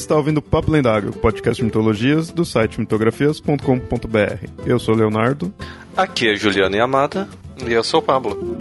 [0.00, 4.48] está ouvindo Papo Lendário, podcast de mitologias do site mitografias.com.br.
[4.64, 5.52] Eu sou o Leonardo.
[5.96, 7.28] Aqui é Juliana e Amada.
[7.66, 8.56] E eu sou o Pablo.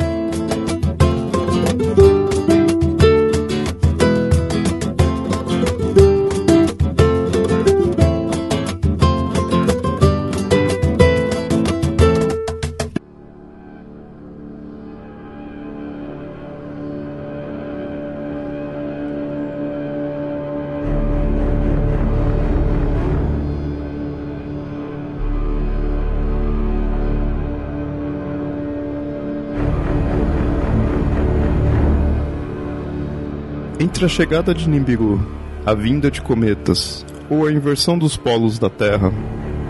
[34.00, 35.20] Entre a chegada de Nimbiru,
[35.66, 39.12] a vinda de cometas ou a inversão dos polos da Terra,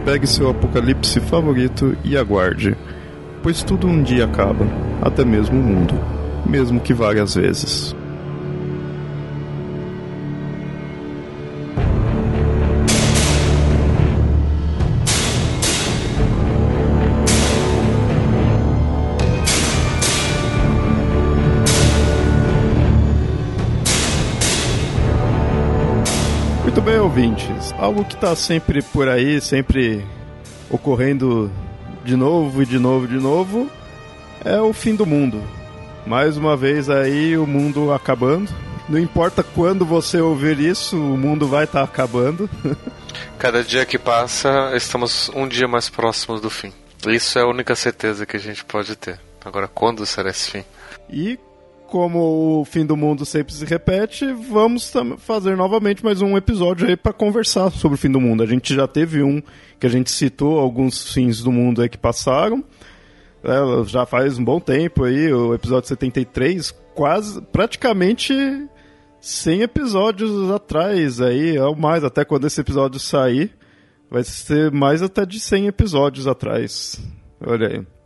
[0.06, 2.78] pegue seu apocalipse favorito e aguarde,
[3.42, 4.68] pois tudo um dia acaba,
[5.02, 5.96] até mesmo o mundo,
[6.46, 7.96] mesmo que várias vezes.
[27.20, 27.74] Ouvintes.
[27.78, 30.06] Algo que está sempre por aí, sempre
[30.70, 31.52] ocorrendo
[32.06, 33.70] de novo e de novo e de novo,
[34.46, 35.44] é o fim do mundo.
[36.08, 38.50] Mais uma vez aí o mundo acabando.
[38.88, 42.50] Não importa quando você ouvir isso, o mundo vai estar tá acabando.
[43.38, 46.72] Cada dia que passa, estamos um dia mais próximos do fim.
[47.06, 49.20] Isso é a única certeza que a gente pode ter.
[49.44, 50.64] Agora, quando será esse fim?
[51.10, 51.38] E
[51.90, 56.96] como o fim do mundo sempre se repete, vamos fazer novamente mais um episódio aí
[56.96, 58.44] para conversar sobre o fim do mundo.
[58.44, 59.42] A gente já teve um
[59.80, 62.64] que a gente citou alguns fins do mundo aí que passaram.
[63.44, 68.34] É, já faz um bom tempo aí, o episódio 73, quase praticamente
[69.20, 73.52] 100 episódios atrás aí, ou mais, até quando esse episódio sair,
[74.12, 77.02] vai ser mais até de 100 episódios atrás.
[77.42, 77.99] Olha aí.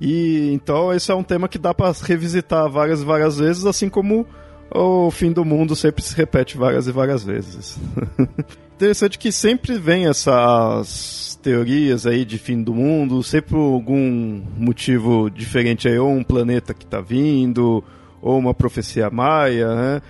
[0.00, 3.88] E então esse é um tema que dá para revisitar várias e várias vezes, assim
[3.88, 4.26] como
[4.72, 7.78] o fim do mundo sempre se repete várias e várias vezes.
[8.76, 15.28] Interessante que sempre vem essas teorias aí de fim do mundo, sempre por algum motivo
[15.28, 17.84] diferente aí, ou um planeta que está vindo,
[18.22, 20.02] ou uma profecia maia, né?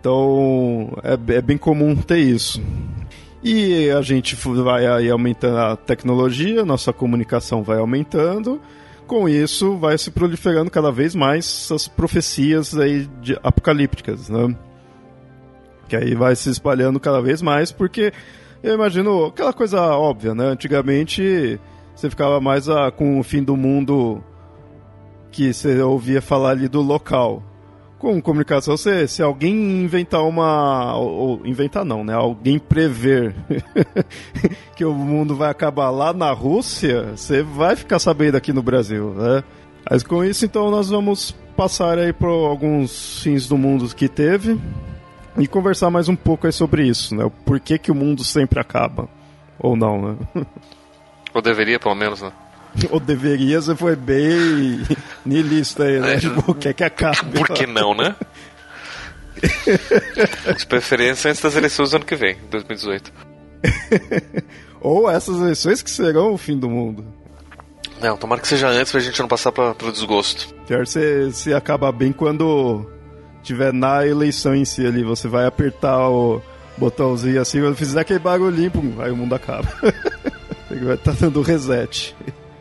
[0.00, 2.60] Então é, é bem comum ter isso.
[3.42, 8.60] E a gente vai aí aumentando a tecnologia, nossa comunicação vai aumentando,
[9.08, 14.54] com isso vai se proliferando cada vez mais essas profecias aí de apocalípticas, né?
[15.88, 18.12] Que aí vai se espalhando cada vez mais, porque
[18.62, 20.44] eu imagino aquela coisa óbvia, né?
[20.44, 21.58] Antigamente
[21.94, 24.22] você ficava mais a, com o fim do mundo
[25.32, 27.42] que você ouvia falar ali do local
[27.98, 30.96] com comunicação, se, se alguém inventar uma.
[30.96, 32.14] Ou, inventar não, né?
[32.14, 33.34] Alguém prever
[34.76, 39.14] que o mundo vai acabar lá na Rússia, você vai ficar sabendo aqui no Brasil,
[39.14, 39.42] né?
[39.90, 44.60] Mas com isso, então, nós vamos passar aí por alguns fins do mundo que teve
[45.36, 47.30] e conversar mais um pouco aí sobre isso, né?
[47.44, 49.08] Por que, que o mundo sempre acaba?
[49.58, 50.16] Ou não, né?
[51.34, 52.32] Ou deveria, pelo menos, né?
[52.90, 54.82] Ou deveria, você foi bem
[55.24, 56.14] niilista aí, né?
[56.14, 57.38] É, tipo, quer que acabe.
[57.38, 58.14] Por que não, né?
[60.56, 63.12] De preferência antes das eleições do ano que vem, 2018.
[64.80, 67.04] Ou essas eleições que serão o fim do mundo.
[68.00, 70.54] Não, tomara que seja antes pra gente não passar pra, pro desgosto.
[70.66, 72.88] Quer se, se acabar bem quando
[73.42, 76.40] tiver na eleição em si ali, você vai apertar o
[76.76, 79.68] botãozinho assim, quando fizer aquele barulhinho, pum, aí o mundo acaba.
[80.70, 82.14] vai estar tá dando reset.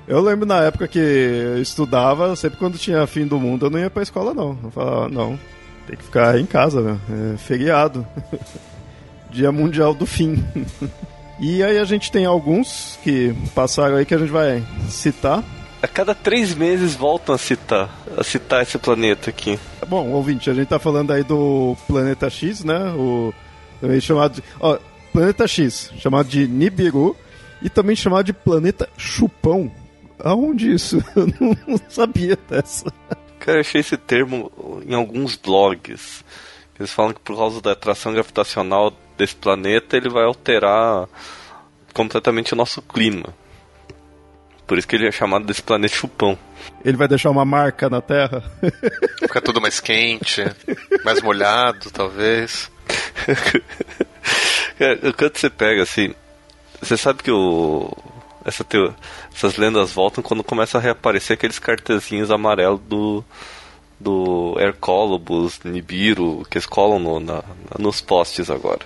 [0.08, 3.78] Eu lembro na época que eu estudava, sempre quando tinha fim do mundo, eu não
[3.78, 4.58] ia pra escola, não.
[4.64, 5.38] Eu falava, não,
[5.86, 7.00] tem que ficar em casa, meu.
[7.34, 8.08] É feriado.
[9.30, 10.42] Dia Mundial do Fim.
[11.40, 15.44] e aí a gente tem alguns que passaram aí que a gente vai citar.
[15.82, 19.60] A cada três meses voltam a citar, a citar esse planeta aqui.
[19.88, 22.92] Bom, ouvinte, a gente tá falando aí do Planeta X, né?
[22.94, 23.34] O
[23.80, 24.80] também chamado de, ó,
[25.14, 27.16] Planeta X, chamado de Nibiru
[27.62, 29.72] e também chamado de Planeta Chupão.
[30.20, 31.04] Aonde isso?
[31.16, 32.92] Eu não sabia dessa.
[33.40, 34.52] Cara, eu achei esse termo
[34.86, 36.24] em alguns blogs.
[36.78, 41.08] Eles falam que por causa da atração gravitacional desse planeta, ele vai alterar
[41.94, 43.34] completamente o nosso clima.
[44.68, 46.38] Por isso que ele é chamado desse planeta chupão.
[46.84, 48.44] Ele vai deixar uma marca na Terra?
[49.20, 50.44] Fica tudo mais quente,
[51.06, 52.70] mais molhado, talvez.
[55.18, 56.14] Quando você pega assim,
[56.82, 57.96] você sabe que o
[58.48, 58.66] essa
[59.36, 63.24] essas lendas voltam quando começa a reaparecer aqueles cartezinhos amarelos do
[64.00, 67.44] do Hercólobus, Nibiru, que eles colam no, na,
[67.80, 68.82] nos postes agora.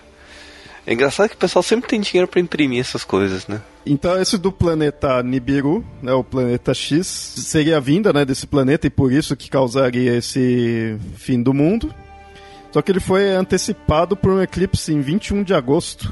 [0.87, 3.61] É engraçado que o pessoal sempre tem dinheiro para imprimir essas coisas, né?
[3.85, 8.87] Então esse do planeta Nibiru, né, o planeta X, seria a vinda né, desse planeta
[8.87, 11.93] e por isso que causaria esse fim do mundo.
[12.71, 16.09] Só que ele foi antecipado por um eclipse em 21 de agosto.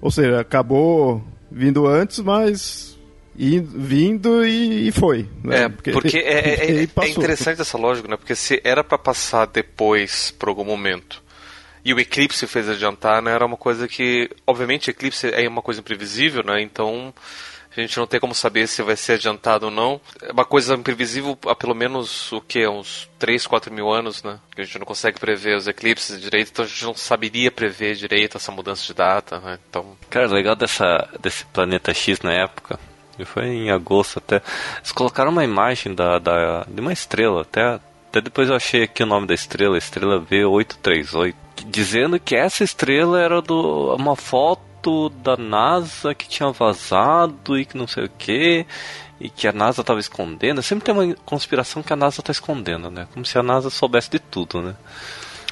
[0.00, 2.98] Ou seja, acabou vindo antes, mas
[3.34, 5.28] vindo e, e foi.
[5.42, 5.64] Né?
[5.64, 8.16] É, porque, porque é, é, é, interessante essa lógica, né?
[8.16, 11.22] Porque se era para passar depois, por algum momento,
[11.84, 13.32] e o eclipse fez adiantar, né?
[13.32, 16.60] Era uma coisa que, obviamente, eclipse é uma coisa imprevisível, né?
[16.60, 17.14] Então
[17.76, 20.00] a gente não tem como saber se vai ser adiantado ou não.
[20.22, 22.66] É uma coisa imprevisível há pelo menos o que?
[22.66, 24.38] Uns 3, 4 mil anos, né?
[24.54, 27.94] Que a gente não consegue prever os eclipses direito, então a gente não saberia prever
[27.94, 29.58] direito essa mudança de data, né?
[29.68, 29.96] Então...
[30.08, 32.78] Cara, legal dessa, desse planeta X na época.
[33.24, 34.42] Foi em agosto até.
[34.78, 37.78] Eles colocaram uma imagem da, da, de uma estrela, até,
[38.08, 41.34] até depois eu achei aqui o nome da estrela, estrela V838
[41.66, 44.62] dizendo que essa estrela era do uma foto
[45.10, 48.66] da NASA que tinha vazado e que não sei o que
[49.20, 50.62] e que a NASA estava escondendo.
[50.62, 53.06] Sempre tem uma conspiração que a NASA está escondendo, né?
[53.12, 54.74] Como se a NASA soubesse de tudo, né?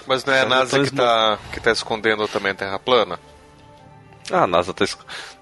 [0.07, 3.21] Mas não é a NASA que está que tá escondendo também a Terra plana?
[4.33, 4.85] Ah, a NASA está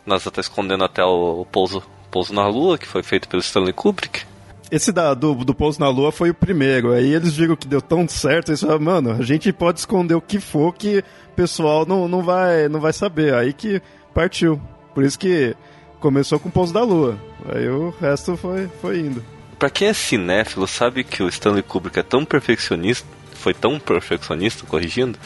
[0.05, 3.73] NASA tá escondendo até o, o pouso, pouso na Lua, que foi feito pelo Stanley
[3.73, 4.25] Kubrick.
[4.71, 6.93] Esse da, do, do pouso na Lua foi o primeiro.
[6.93, 10.21] Aí eles viram que deu tão certo, eles falaram, mano, a gente pode esconder o
[10.21, 13.35] que for que o pessoal não, não, vai, não vai saber.
[13.35, 13.81] Aí que
[14.13, 14.61] partiu.
[14.95, 15.55] Por isso que
[16.01, 17.19] começou com o pouso da Lua.
[17.55, 19.25] Aí o resto foi, foi indo.
[19.59, 24.67] Pra quem é cinéfilo, sabe que o Stanley Kubrick é tão perfeccionista, foi tão perfeccionista,
[24.67, 25.19] corrigindo,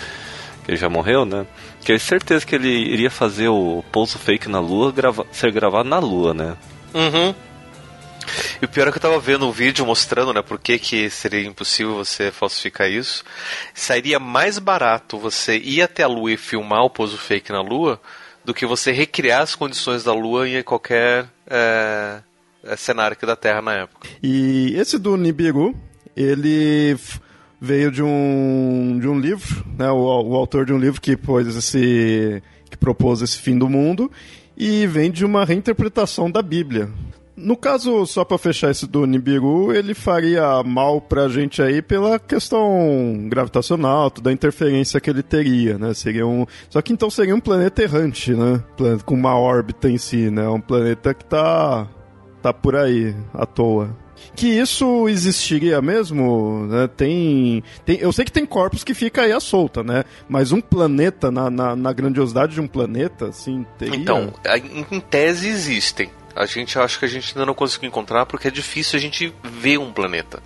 [0.64, 1.46] que ele já morreu, né?
[1.80, 5.50] Que eu tenho certeza que ele iria fazer o pouso fake na Lua grava ser
[5.50, 6.56] gravado na Lua, né?
[6.94, 7.34] Uhum.
[8.60, 11.08] E o pior é que eu tava vendo um vídeo mostrando, né, por que, que
[11.10, 13.24] seria impossível você falsificar isso.
[13.74, 18.00] Sairia mais barato você ir até a Lua e filmar o pouso fake na Lua
[18.44, 22.20] do que você recriar as condições da Lua em qualquer é,
[22.76, 24.08] cenário aqui da Terra na época.
[24.22, 25.74] E esse do Nibiru,
[26.16, 26.96] ele
[27.60, 31.46] veio de um, de um livro, né, o, o autor de um livro que pôs
[31.54, 34.10] esse que propôs esse fim do mundo
[34.56, 36.88] e vem de uma reinterpretação da Bíblia.
[37.42, 42.18] No caso, só para fechar esse do Nibiru, ele faria mal pra gente aí pela
[42.18, 45.94] questão gravitacional, toda a interferência que ele teria, né?
[45.94, 46.46] Seria um...
[46.68, 48.62] Só que então seria um planeta errante, né?
[49.04, 50.46] Com uma órbita em si, né?
[50.48, 51.88] Um planeta que tá,
[52.42, 53.96] tá por aí, à toa.
[54.36, 56.88] Que isso existiria mesmo, né?
[56.94, 60.04] Tem, tem, eu sei que tem corpos que fica aí à solta, né?
[60.28, 63.96] Mas um planeta, na, na, na grandiosidade de um planeta, assim, teria...
[63.96, 64.32] Então,
[64.90, 66.10] em tese existem.
[66.34, 69.34] A gente acha que a gente ainda não conseguiu encontrar porque é difícil a gente
[69.42, 70.42] ver um planeta.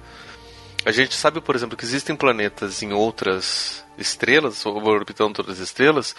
[0.85, 6.15] A gente sabe, por exemplo, que existem planetas em outras estrelas, orbitando outras estrelas,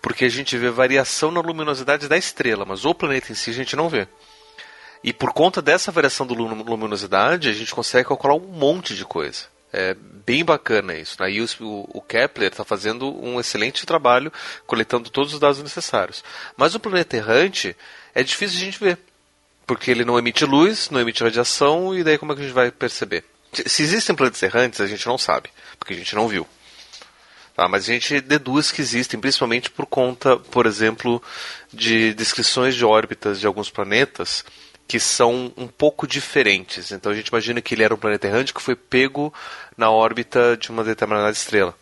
[0.00, 3.54] porque a gente vê variação na luminosidade da estrela, mas o planeta em si a
[3.54, 4.08] gente não vê.
[5.02, 9.46] E por conta dessa variação da luminosidade, a gente consegue calcular um monte de coisa.
[9.72, 11.16] É bem bacana isso.
[11.20, 11.32] Né?
[11.32, 14.32] E o, Kepler está fazendo um excelente trabalho
[14.66, 16.24] coletando todos os dados necessários.
[16.56, 17.76] Mas o planeta errante,
[18.14, 18.98] é difícil a gente ver.
[19.66, 22.54] Porque ele não emite luz, não emite radiação, e daí como é que a gente
[22.54, 23.24] vai perceber?
[23.52, 26.46] Se existem planetas errantes, a gente não sabe, porque a gente não viu.
[27.54, 31.20] Tá, mas a gente deduz que existem, principalmente por conta, por exemplo,
[31.72, 34.44] de descrições de órbitas de alguns planetas
[34.86, 36.92] que são um pouco diferentes.
[36.92, 39.34] Então a gente imagina que ele era um planeta errante que foi pego
[39.76, 41.74] na órbita de uma determinada estrela.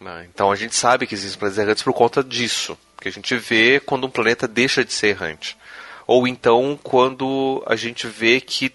[0.00, 0.26] Né?
[0.32, 3.78] Então a gente sabe que existem planetas errantes por conta disso que a gente vê
[3.80, 5.58] quando um planeta deixa de ser errante.
[6.06, 8.72] Ou então quando a gente vê que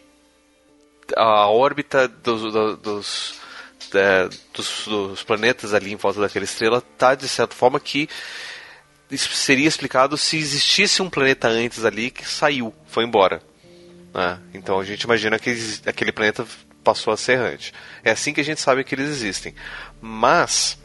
[1.17, 3.39] a órbita dos, dos,
[3.91, 8.07] é, dos, dos planetas ali em volta daquela estrela está de certa forma que
[9.09, 13.41] isso seria explicado se existisse um planeta antes ali que saiu, foi embora.
[14.13, 14.39] Né?
[14.53, 15.57] Então a gente imagina que
[15.87, 16.45] aquele planeta
[16.83, 17.73] passou a ser errante.
[18.03, 19.55] É assim que a gente sabe que eles existem.
[19.99, 20.77] Mas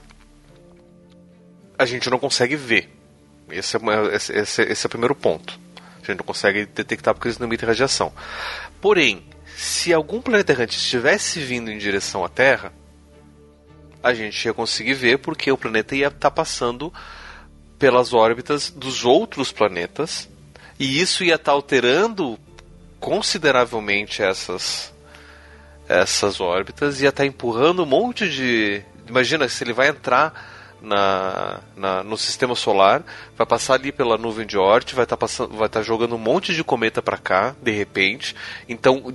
[1.79, 2.94] a gente não consegue ver.
[3.57, 3.81] Esse é,
[4.15, 5.59] esse, esse, esse é o primeiro ponto.
[6.03, 8.13] A gente não consegue detectar porque eles não emitem radiação.
[8.81, 9.25] Porém,
[9.57, 12.73] se algum planeta errante estivesse vindo em direção à Terra,
[14.03, 16.93] a gente ia conseguir ver porque o planeta ia estar tá passando
[17.79, 20.29] pelas órbitas dos outros planetas
[20.79, 22.39] e isso ia estar tá alterando
[23.01, 24.93] consideravelmente essas
[25.89, 30.54] essas órbitas ia estar tá empurrando um monte de imagina se ele vai entrar
[30.85, 33.03] na, na, no sistema solar,
[33.37, 36.63] vai passar ali pela nuvem de Oort, vai estar tá tá jogando um monte de
[36.63, 38.37] cometa para cá, de repente.
[38.69, 39.15] Então,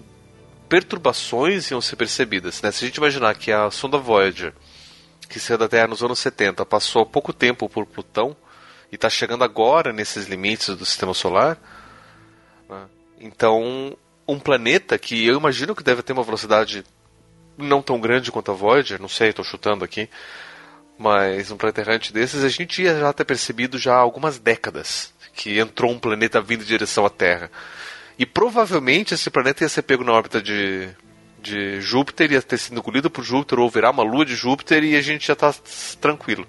[0.68, 2.62] perturbações iam ser percebidas.
[2.62, 2.72] Né?
[2.72, 4.54] Se a gente imaginar que a sonda Voyager
[5.30, 8.36] que saiu da Terra nos anos 70, passou pouco tempo por Plutão
[8.92, 11.58] e está chegando agora nesses limites do Sistema Solar.
[12.68, 12.86] Né?
[13.20, 13.96] Então,
[14.28, 16.84] um planeta que eu imagino que deve ter uma velocidade
[17.56, 20.10] não tão grande quanto a Voyager, não sei, estou chutando aqui,
[21.00, 25.58] mas um planeta desses a gente ia já ter percebido já há algumas décadas que
[25.58, 27.50] entrou um planeta vindo em direção à Terra.
[28.18, 30.90] E provavelmente esse planeta ia ser pego na órbita de,
[31.42, 34.98] de Júpiter, ia ter sido engolido por Júpiter ou virar uma lua de Júpiter e
[34.98, 35.56] a gente já está
[36.02, 36.46] tranquilo.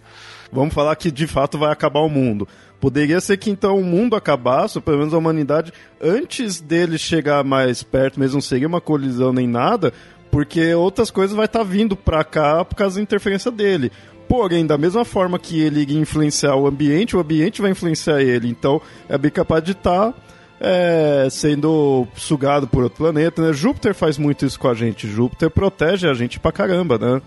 [0.51, 2.49] Vamos falar que de fato vai acabar o mundo.
[2.81, 7.45] Poderia ser que então o mundo acabasse, ou pelo menos a humanidade, antes dele chegar
[7.45, 9.93] mais perto, mesmo não seria uma colisão nem nada,
[10.31, 13.93] porque outras coisas vai estar tá vindo para cá por causa da interferência dele.
[14.31, 18.49] Porém, da mesma forma que ele iria influenciar o ambiente, o ambiente vai influenciar ele.
[18.49, 20.15] Então, é bem capaz de estar tá,
[20.61, 23.43] é, sendo sugado por outro planeta.
[23.43, 23.53] Né?
[23.53, 25.09] Júpiter faz muito isso com a gente.
[25.09, 27.21] Júpiter protege a gente pra caramba, né?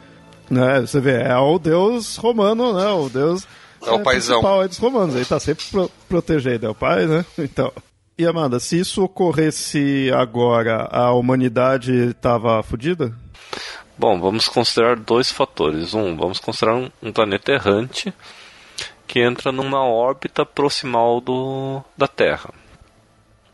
[0.49, 0.79] né?
[0.79, 2.87] Você vê, é o deus romano, né?
[2.87, 3.45] O deus
[3.85, 4.61] é o paizão.
[4.61, 7.25] É dos romanos, ele tá sempre pro protegendo, é o pai, né?
[7.37, 7.69] Então.
[8.17, 13.13] E Amanda, se isso ocorresse agora, a humanidade estava fodida?
[13.97, 15.93] Bom, vamos considerar dois fatores.
[15.93, 18.13] Um, vamos considerar um, um, planeta errante
[19.07, 22.49] que entra numa órbita proximal do, da Terra.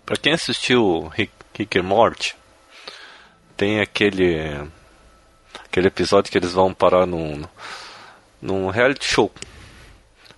[0.06, 2.36] Para quem assistiu Rick, Rick and Morty,
[3.58, 4.70] tem aquele
[5.66, 7.44] aquele episódio que eles vão parar num,
[8.42, 9.32] num reality show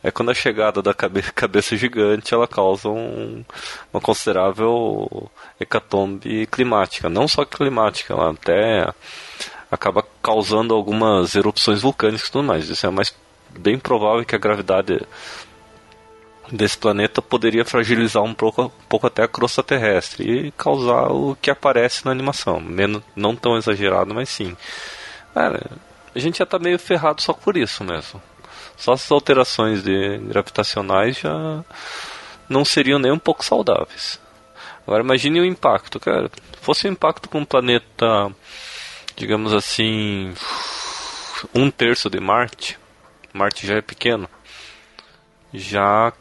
[0.04, 3.46] é quando a chegada da cabeça, cabeça gigante ela causa um,
[3.94, 5.30] uma considerável
[5.60, 7.10] hecatombe climática.
[7.10, 8.88] Não só climática, ela até
[9.72, 12.70] acaba causando algumas erupções vulcânicas e tudo mais.
[12.70, 13.16] Isso é mais
[13.58, 15.02] bem provável que a gravidade
[16.52, 21.38] desse planeta poderia fragilizar um pouco, um pouco até a crosta terrestre e causar o
[21.42, 22.60] que aparece na animação.
[22.60, 24.56] Menos, não tão exagerado, mas sim.
[25.34, 25.72] Cara,
[26.14, 28.22] a gente já está meio ferrado só por isso mesmo.
[28.76, 31.64] Só essas alterações de gravitacionais já
[32.50, 34.20] não seriam nem um pouco saudáveis.
[34.86, 36.30] Agora imagine o impacto, cara.
[36.30, 38.32] Se fosse um impacto com um planeta,
[39.22, 40.34] digamos assim,
[41.54, 42.80] um terço de Marte,
[43.32, 44.28] Marte já é pequeno,
[45.54, 46.12] já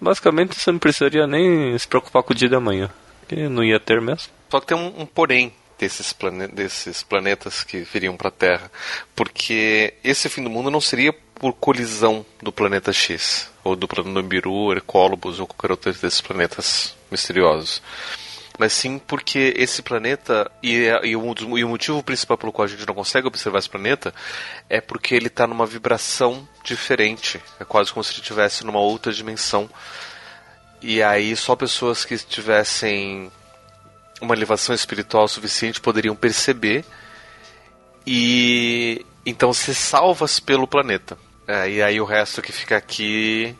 [0.00, 2.90] basicamente você não precisaria nem se preocupar com o dia de amanhã,
[3.28, 4.32] que não ia ter mesmo.
[4.50, 8.68] Só que tem um, um porém desses, plane desses planetas que viriam para a Terra,
[9.14, 14.20] porque esse fim do mundo não seria por colisão do planeta X, ou do planeta
[14.20, 17.80] Nibiru, Hercólobos, ou qualquer outro desses planetas misteriosos.
[18.58, 22.68] Mas sim porque esse planeta, e, e, o, e o motivo principal pelo qual a
[22.68, 24.14] gente não consegue observar esse planeta,
[24.68, 27.40] é porque ele está numa vibração diferente.
[27.60, 29.68] É quase como se ele estivesse numa outra dimensão.
[30.80, 33.30] E aí só pessoas que tivessem
[34.20, 36.84] uma elevação espiritual suficiente poderiam perceber
[38.06, 41.18] e então ser salvas pelo planeta.
[41.46, 43.54] É, e aí o resto que fica aqui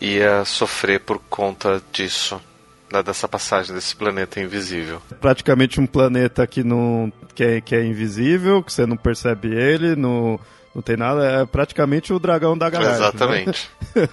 [0.00, 2.40] ia sofrer por conta disso.
[2.90, 5.00] Da, dessa passagem desse planeta invisível.
[5.20, 9.94] Praticamente um planeta que não que é, que é invisível, que você não percebe ele,
[9.94, 10.40] não,
[10.74, 13.00] não tem nada, é praticamente o dragão da garagem.
[13.00, 13.08] Né?
[13.08, 13.70] Exatamente.
[13.94, 14.08] Né?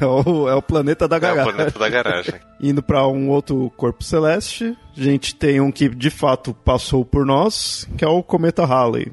[0.00, 1.46] é, o, é o planeta da garagem.
[1.46, 2.34] É o planeta da garagem.
[2.60, 7.26] Indo para um outro corpo celeste, a gente tem um que de fato passou por
[7.26, 9.12] nós, que é o cometa Halley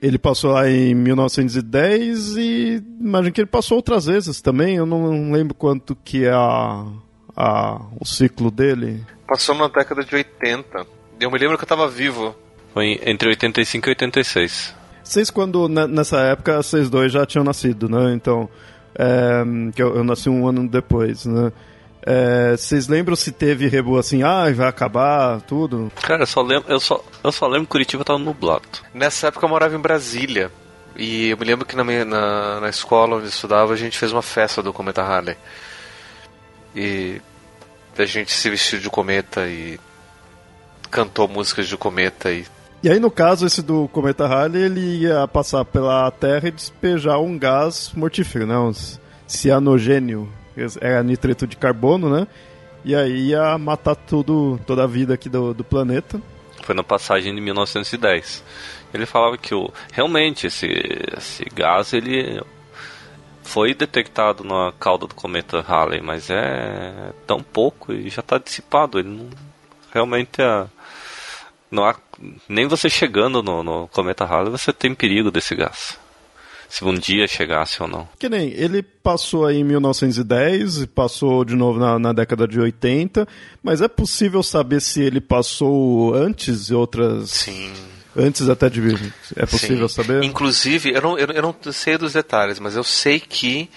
[0.00, 4.76] ele passou lá em 1910 e imagino que ele passou outras vezes também.
[4.76, 6.86] Eu não lembro quanto que é a,
[7.36, 9.04] a, o ciclo dele.
[9.26, 10.86] Passou na década de 80.
[11.20, 12.34] Eu me lembro que eu estava vivo.
[12.72, 14.74] Foi entre 85 e 86.
[15.02, 18.12] Vocês, quando nessa época, vocês dois já tinham nascido, né?
[18.14, 18.48] Então,
[18.94, 19.42] é,
[19.74, 21.52] que eu, eu nasci um ano depois, né?
[22.04, 25.90] É, vocês lembram se teve rebo assim, ah, vai acabar tudo?
[26.02, 28.64] Cara, eu só lembro, eu só, eu só lembro que Curitiba tava nublado.
[28.92, 30.50] Nessa época eu morava em Brasília.
[30.96, 33.96] E eu me lembro que na, minha, na, na escola onde eu estudava a gente
[33.96, 35.36] fez uma festa do Cometa Halley.
[36.74, 37.20] E
[37.98, 39.78] a gente se vestiu de cometa e
[40.90, 42.46] cantou músicas de cometa e
[42.82, 47.20] e aí, no caso, esse do cometa Halley, ele ia passar pela Terra e despejar
[47.20, 48.58] um gás mortífero, né?
[48.58, 48.72] Um
[49.24, 50.28] cianogênio
[50.80, 52.26] é nitreto de carbono, né?
[52.84, 56.20] E aí ia matar tudo, toda a vida aqui do, do planeta.
[56.64, 58.42] Foi na passagem de 1910.
[58.92, 60.66] Ele falava que o, realmente esse,
[61.16, 62.42] esse gás ele
[63.42, 68.98] foi detectado na cauda do cometa Halley, mas é tão pouco e já está dissipado.
[68.98, 69.30] Ele não,
[69.92, 70.66] realmente é,
[71.70, 71.96] não há
[72.48, 75.98] nem você chegando no, no cometa Halley você tem perigo desse gás
[76.72, 78.08] se um dia chegasse ou não.
[78.18, 82.58] Que nem, ele passou aí em 1910 e passou de novo na, na década de
[82.58, 83.28] 80,
[83.62, 87.28] mas é possível saber se ele passou antes e outras...
[87.28, 87.74] Sim.
[88.16, 89.14] Antes até de vir.
[89.36, 90.02] É possível Sim.
[90.02, 90.22] saber?
[90.22, 93.70] Inclusive, eu não, eu, eu não sei dos detalhes, mas eu sei que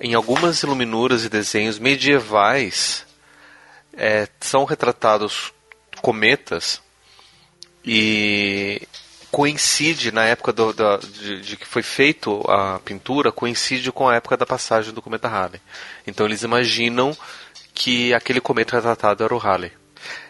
[0.00, 3.06] em algumas iluminuras e desenhos medievais
[3.96, 5.52] é, são retratados
[6.00, 6.80] cometas
[7.84, 8.82] e
[9.30, 14.16] coincide na época do, da, de, de, que foi feito a pintura coincide com a
[14.16, 15.60] época da passagem do cometa Halley.
[16.06, 17.16] Então eles imaginam
[17.74, 19.72] que aquele cometa retratado era o Halley.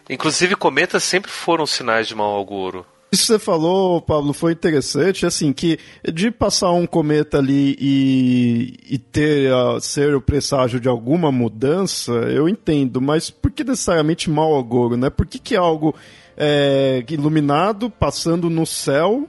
[0.08, 2.86] Inclusive cometas sempre foram sinais de mau auguro.
[3.16, 5.78] Isso que você falou, Pablo, foi interessante, assim, que
[6.12, 12.12] de passar um cometa ali e, e ter uh, ser o presságio de alguma mudança,
[12.12, 15.08] eu entendo, mas por que necessariamente mau agouro, né?
[15.08, 15.94] Por que, que algo
[16.36, 19.26] é, iluminado passando no céu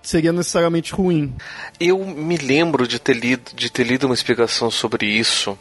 [0.00, 1.34] seria necessariamente ruim?
[1.80, 5.58] Eu me lembro de ter lido, de ter lido uma explicação sobre isso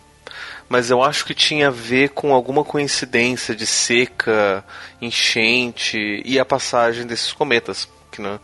[0.69, 4.63] mas eu acho que tinha a ver com alguma coincidência de seca,
[5.01, 7.87] enchente e a passagem desses cometas.
[8.17, 8.39] Né?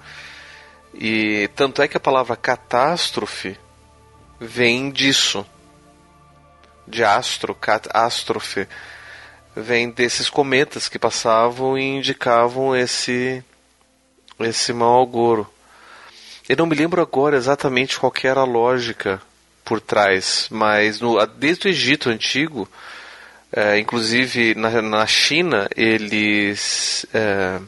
[0.93, 3.57] E tanto é que a palavra catástrofe
[4.39, 5.45] vem disso.
[6.88, 8.67] De astro, catástrofe.
[9.55, 13.43] Vem desses cometas que passavam e indicavam esse,
[14.39, 15.51] esse mau auguro.
[16.47, 19.21] Eu não me lembro agora exatamente qual era a lógica
[19.69, 22.67] por trás, mas no, desde o Egito antigo,
[23.51, 27.61] é, inclusive na, na, China, eles é,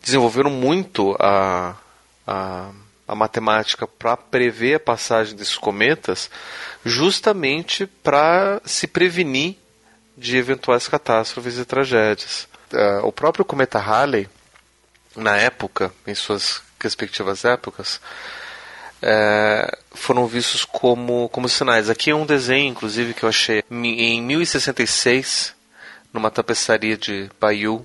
[0.00, 1.76] desenvolveram muito a,
[2.26, 2.70] a,
[3.06, 6.30] a matemática para prever a passagem desses cometas,
[6.82, 9.58] justamente para se prevenir
[10.16, 12.48] de eventuais catástrofes e tragédias.
[12.72, 14.26] É, o próprio cometa Halley,
[15.14, 18.00] na época, em suas respectivas épocas,
[19.02, 21.90] é, foram vistos como, como sinais.
[21.90, 25.54] Aqui é um desenho, inclusive, que eu achei em 1066,
[26.12, 27.84] numa tapeçaria de Bayeux,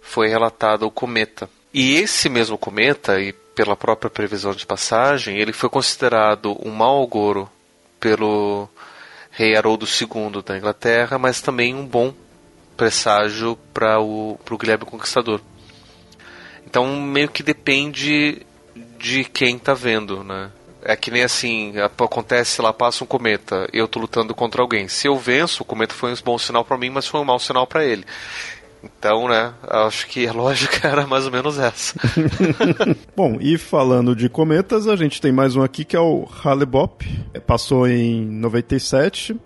[0.00, 1.48] foi relatado o cometa.
[1.72, 6.96] E esse mesmo cometa, e pela própria previsão de passagem, ele foi considerado um mau
[6.96, 7.50] auguro
[7.98, 8.68] pelo
[9.30, 12.14] rei Haroldo II da Inglaterra, mas também um bom
[12.76, 15.40] presságio para o pro Guilherme Conquistador.
[16.66, 18.44] Então, meio que depende
[18.98, 20.50] de quem tá vendo, né?
[20.82, 24.86] É que nem assim, acontece lá, passa um cometa, eu tô lutando contra alguém.
[24.86, 27.40] Se eu venço, o cometa foi um bom sinal para mim, mas foi um mau
[27.40, 28.04] sinal para ele.
[28.84, 31.98] Então, né, acho que a lógica era mais ou menos essa.
[33.16, 37.04] Bom, e falando de cometas, a gente tem mais um aqui que é o Hale-Bopp.
[37.46, 39.36] Passou em 97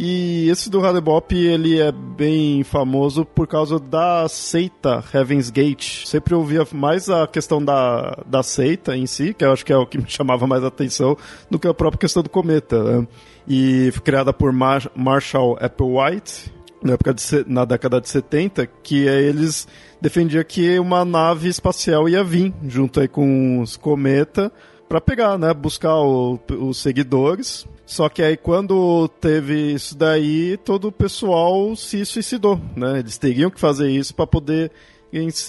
[0.00, 6.06] e esse do Hale-Bopp, ele é bem famoso por causa da seita Heaven's Gate.
[6.06, 9.76] Sempre ouvia mais a questão da, da seita em si, que eu acho que é
[9.76, 11.16] o que me chamava mais atenção,
[11.50, 12.80] do que a própria questão do cometa.
[12.80, 13.08] Né?
[13.48, 19.04] E foi criada por Mar Marshall Applewhite, na, época de, na década de 70, que
[19.04, 19.66] eles
[20.00, 24.52] defendiam que uma nave espacial ia vir junto aí com os cometa
[24.88, 27.66] para pegar, né, buscar o, os seguidores.
[27.88, 32.98] Só que aí quando teve isso daí, todo o pessoal se suicidou, né?
[32.98, 34.70] Eles teriam que fazer isso para poder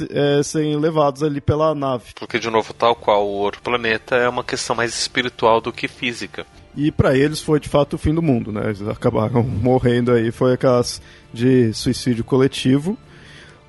[0.10, 2.14] é, serem levados ali pela nave.
[2.16, 5.90] Porque de novo, tal qual o outro planeta é uma questão mais espiritual do que
[5.90, 6.48] física.
[6.78, 8.68] E para eles foi de fato o fim do mundo, né?
[8.68, 11.02] Eles acabaram morrendo aí, foi aquelas
[11.34, 12.98] de suicídio coletivo.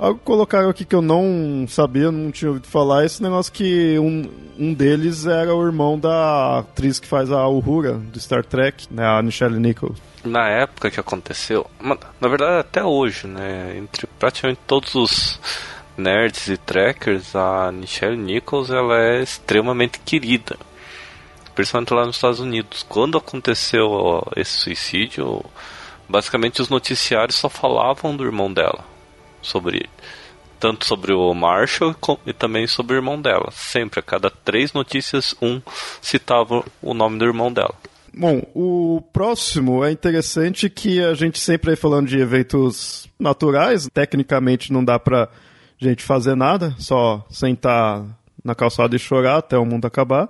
[0.00, 3.98] Algo que colocaram aqui que eu não sabia, não tinha ouvido falar, esse negócio que
[3.98, 4.24] um,
[4.58, 9.04] um deles era o irmão da atriz que faz a Uhura, do Star Trek, né,
[9.06, 9.98] a Michelle Nichols.
[10.24, 11.70] Na época que aconteceu,
[12.18, 15.38] na verdade até hoje, né, entre praticamente todos os
[15.98, 20.56] nerds e trackers, a Michelle Nichols ela é extremamente querida.
[21.54, 22.86] Principalmente lá nos Estados Unidos.
[22.88, 25.44] Quando aconteceu esse suicídio,
[26.08, 28.88] basicamente os noticiários só falavam do irmão dela
[29.42, 29.88] sobre
[30.58, 33.48] tanto sobre o Marshall e também sobre o irmão dela.
[33.50, 35.60] Sempre, a cada três notícias, um
[36.02, 37.74] citava o nome do irmão dela.
[38.12, 44.72] Bom, o próximo é interessante que a gente sempre aí falando de eventos naturais, tecnicamente
[44.72, 45.28] não dá pra
[45.78, 48.04] gente fazer nada, só sentar
[48.44, 50.28] na calçada e chorar até o mundo acabar.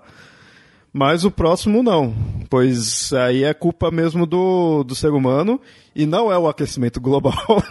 [0.92, 2.12] Mas o próximo não,
[2.48, 5.60] pois aí é culpa mesmo do, do ser humano
[5.94, 7.62] e não é o aquecimento global,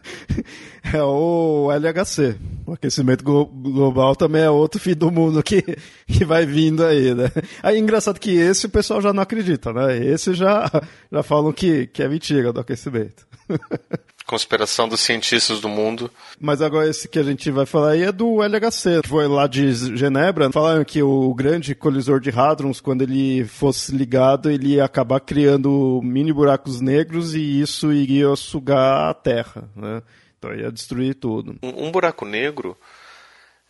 [0.90, 2.38] é o LHC.
[2.66, 5.62] O aquecimento glo global também é outro fim do mundo que,
[6.06, 7.30] que vai vindo aí, né?
[7.62, 9.98] Aí engraçado que esse o pessoal já não acredita, né?
[9.98, 10.70] Esse já,
[11.12, 13.26] já falam que, que é mentira do aquecimento.
[14.26, 16.10] Conspiração dos cientistas do mundo.
[16.40, 19.46] Mas agora esse que a gente vai falar aí é do LHC, que foi lá
[19.46, 20.50] de Genebra.
[20.50, 26.00] Falaram que o grande colisor de hadrons, quando ele fosse ligado, ele ia acabar criando
[26.02, 30.02] mini buracos negros e isso iria sugar a Terra, né?
[30.38, 31.56] Então ia destruir tudo.
[31.62, 32.76] Um, um buraco negro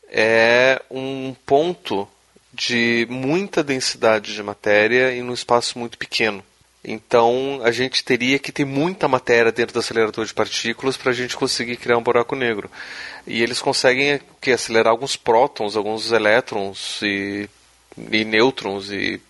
[0.08, 2.08] é um ponto
[2.52, 6.42] de muita densidade de matéria em um espaço muito pequeno.
[6.88, 11.14] Então a gente teria que ter muita matéria dentro do acelerador de partículas para a
[11.14, 12.70] gente conseguir criar um buraco negro.
[13.26, 17.50] E eles conseguem que, acelerar alguns prótons, alguns elétrons e,
[18.12, 19.20] e nêutrons e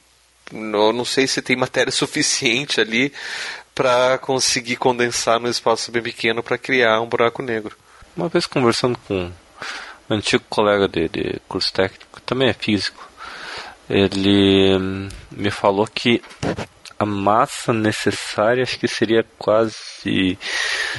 [0.52, 3.10] não, não sei se tem matéria suficiente ali
[3.74, 7.74] para conseguir condensar no espaço bem pequeno para criar um buraco negro.
[8.14, 9.32] Uma vez conversando com
[10.10, 13.08] um antigo colega de, de curso técnico, também é físico,
[13.88, 16.22] ele hum, me falou que
[16.98, 20.38] a massa necessária acho que seria quase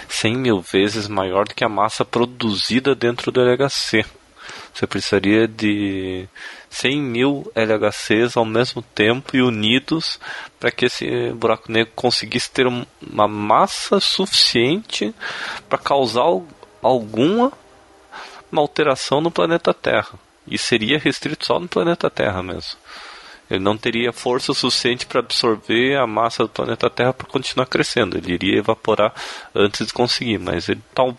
[0.09, 4.05] 100 mil vezes maior do que a massa produzida dentro do LHC.
[4.73, 6.27] Você precisaria de
[6.69, 10.19] 100 mil LHCs ao mesmo tempo e unidos
[10.59, 15.13] para que esse buraco negro conseguisse ter uma massa suficiente
[15.67, 16.25] para causar
[16.81, 17.51] alguma
[18.51, 20.13] uma alteração no planeta Terra.
[20.47, 22.77] E seria restrito só no planeta Terra mesmo.
[23.49, 28.17] Ele não teria força suficiente para absorver a massa do planeta Terra para continuar crescendo.
[28.17, 29.13] Ele iria evaporar
[29.55, 31.15] antes de conseguir, mas ele tal,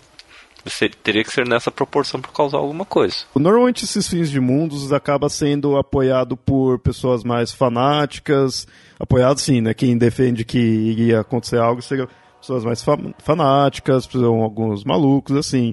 [1.02, 3.16] teria que ser nessa proporção para causar alguma coisa.
[3.34, 8.66] Normalmente esses fins de mundos acaba sendo apoiado por pessoas mais fanáticas,
[8.98, 9.72] apoiado sim, né?
[9.72, 12.08] Quem defende que iria acontecer algo seria
[12.40, 15.72] pessoas mais fa fanáticas, alguns malucos assim.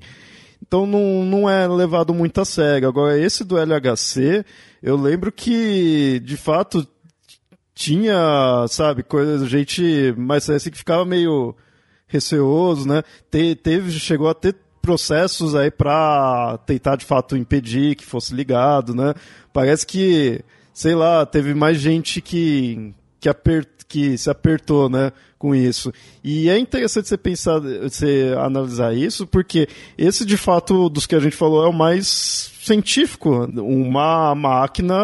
[0.68, 2.88] Então não, não é levado muito a sério.
[2.88, 4.46] Agora, esse do LHC,
[4.82, 6.88] eu lembro que, de fato,
[7.74, 11.56] tinha, sabe, coisa, gente mais assim que ficava meio
[12.08, 13.04] receoso, né?
[13.30, 18.94] Te, teve, chegou a ter processos aí para tentar de fato impedir que fosse ligado,
[18.96, 19.14] né?
[19.54, 22.94] Parece que, sei lá, teve mais gente que
[23.26, 25.92] que, apert, que se apertou, né, com isso.
[26.24, 29.68] E é interessante você pensar, você analisar isso, porque
[29.98, 34.98] esse de fato dos que a gente falou é o mais científico, uma máquina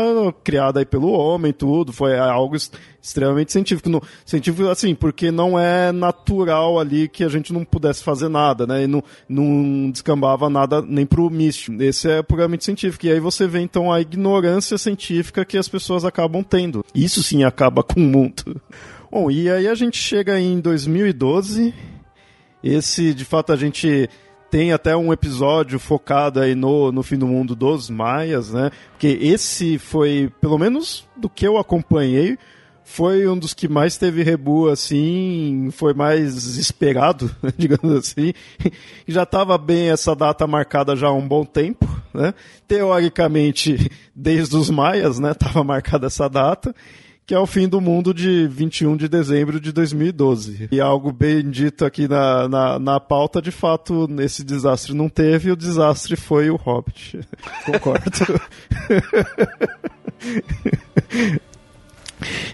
[0.44, 2.56] criada aí pelo homem, tudo, foi algo
[3.00, 3.88] extremamente científico.
[3.88, 8.65] No, científico, assim, porque não é natural ali que a gente não pudesse fazer nada,
[8.65, 8.86] né?
[8.86, 11.82] E não, não descambava nada nem pro místico.
[11.84, 13.06] Esse é puramente científico.
[13.06, 16.84] E aí você vê, então, a ignorância científica que as pessoas acabam tendo.
[16.96, 18.60] Isso sim acaba com o mundo.
[19.12, 21.74] Bom, e aí a gente chega em 2012.
[22.63, 24.10] Esse, de fato, a gente
[24.50, 28.71] tem até um episódio focado aí no, no fim do mundo dos maias, né?
[28.91, 32.38] Porque esse foi, pelo menos do que eu acompanhei,
[32.86, 38.32] foi um dos que mais teve rebu, assim, foi mais esperado, digamos assim.
[39.06, 42.34] Já estava bem essa data marcada já há um bom tempo, né?
[42.65, 45.34] Teoricamente, desde os maias, né?
[45.36, 46.74] Tava marcada essa data
[47.25, 50.69] que é o fim do mundo de 21 de dezembro de 2012.
[50.71, 55.51] E algo bem dito aqui na, na, na pauta, de fato, nesse desastre não teve,
[55.51, 57.19] o desastre foi o Hobbit.
[57.65, 58.41] Concordo.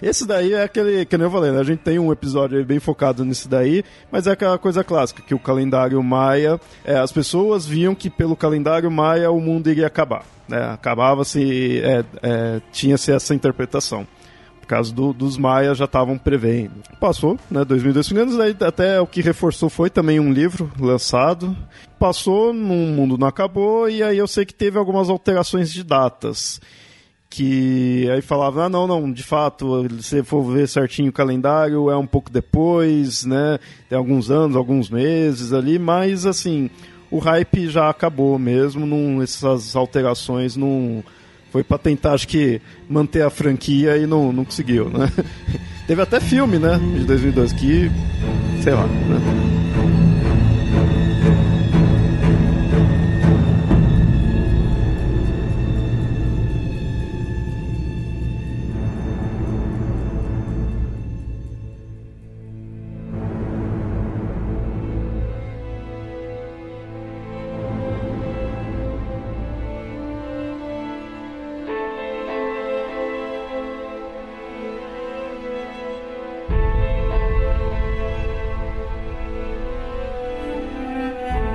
[0.02, 1.60] Esse daí é aquele, que nem eu falei, né?
[1.60, 5.34] a gente tem um episódio bem focado nisso daí, mas é aquela coisa clássica, que
[5.34, 10.24] o calendário maia, é, as pessoas viam que pelo calendário maia o mundo iria acabar.
[10.48, 10.58] Né?
[10.72, 14.06] Acabava-se, é, é, tinha-se essa interpretação
[14.68, 16.74] caso do, dos maias já estavam prevendo.
[17.00, 21.56] Passou, né, 2002 anos, aí até o que reforçou foi também um livro lançado.
[21.98, 26.60] Passou, num mundo não acabou, e aí eu sei que teve algumas alterações de datas.
[27.30, 31.96] Que aí falava, ah, não, não, de fato, se for ver certinho o calendário, é
[31.96, 33.58] um pouco depois, né?
[33.88, 36.70] Tem alguns anos, alguns meses ali, mas assim,
[37.10, 41.02] o hype já acabou mesmo, não, essas alterações não
[41.50, 45.10] foi para tentar, acho que, manter a franquia e não, não conseguiu, né?
[45.86, 46.78] Teve até filme, né?
[46.78, 47.90] De 2002, que.
[48.62, 49.67] sei lá, né?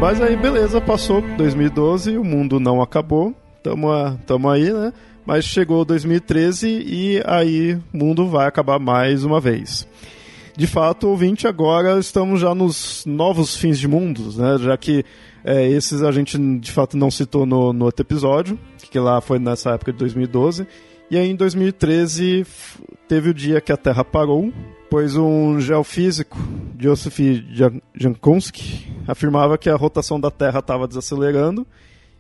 [0.04, 3.88] Mas aí, beleza, passou 2012, o mundo não acabou, tamo,
[4.28, 4.92] tamo aí, né?
[5.26, 9.88] Mas chegou 2013 e aí o mundo vai acabar mais uma vez.
[10.58, 14.58] De fato, ouvinte, agora estamos já nos novos fins de mundos, né?
[14.60, 15.06] Já que
[15.42, 18.60] é, esses a gente de fato não citou no, no outro episódio,
[18.92, 20.68] que lá foi nessa época de 2012.
[21.10, 22.46] E aí em 2013
[23.08, 24.52] teve o dia que a Terra parou,
[24.94, 26.38] pois um geofísico,
[26.80, 27.18] Joseph
[27.96, 31.66] Jankowski, afirmava que a rotação da Terra estava desacelerando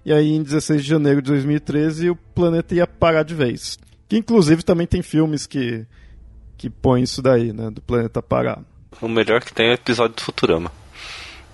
[0.03, 3.77] e aí em 16 de janeiro de 2013 o planeta ia parar de vez.
[4.09, 5.85] Que inclusive também tem filmes que,
[6.57, 7.69] que põem isso daí, né?
[7.69, 8.63] Do planeta parar.
[8.99, 10.71] O melhor que tem é o episódio do Futurama.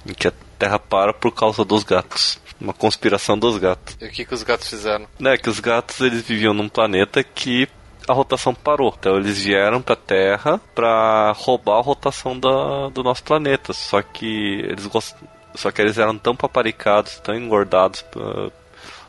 [0.07, 2.39] Em que a Terra para por causa dos gatos.
[2.61, 3.97] Uma conspiração dos gatos.
[3.99, 5.05] E o que, que os gatos fizeram?
[5.19, 7.67] É que os gatos eles viviam num planeta que
[8.09, 8.95] a rotação parou.
[8.97, 13.71] Então eles vieram pra Terra pra roubar a rotação da, do nosso planeta.
[13.71, 15.15] Só que eles gost...
[15.55, 18.51] Só que eles eram tão paparicados, tão engordados uh,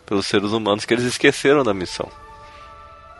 [0.04, 2.10] pelos seres humanos que eles esqueceram da missão.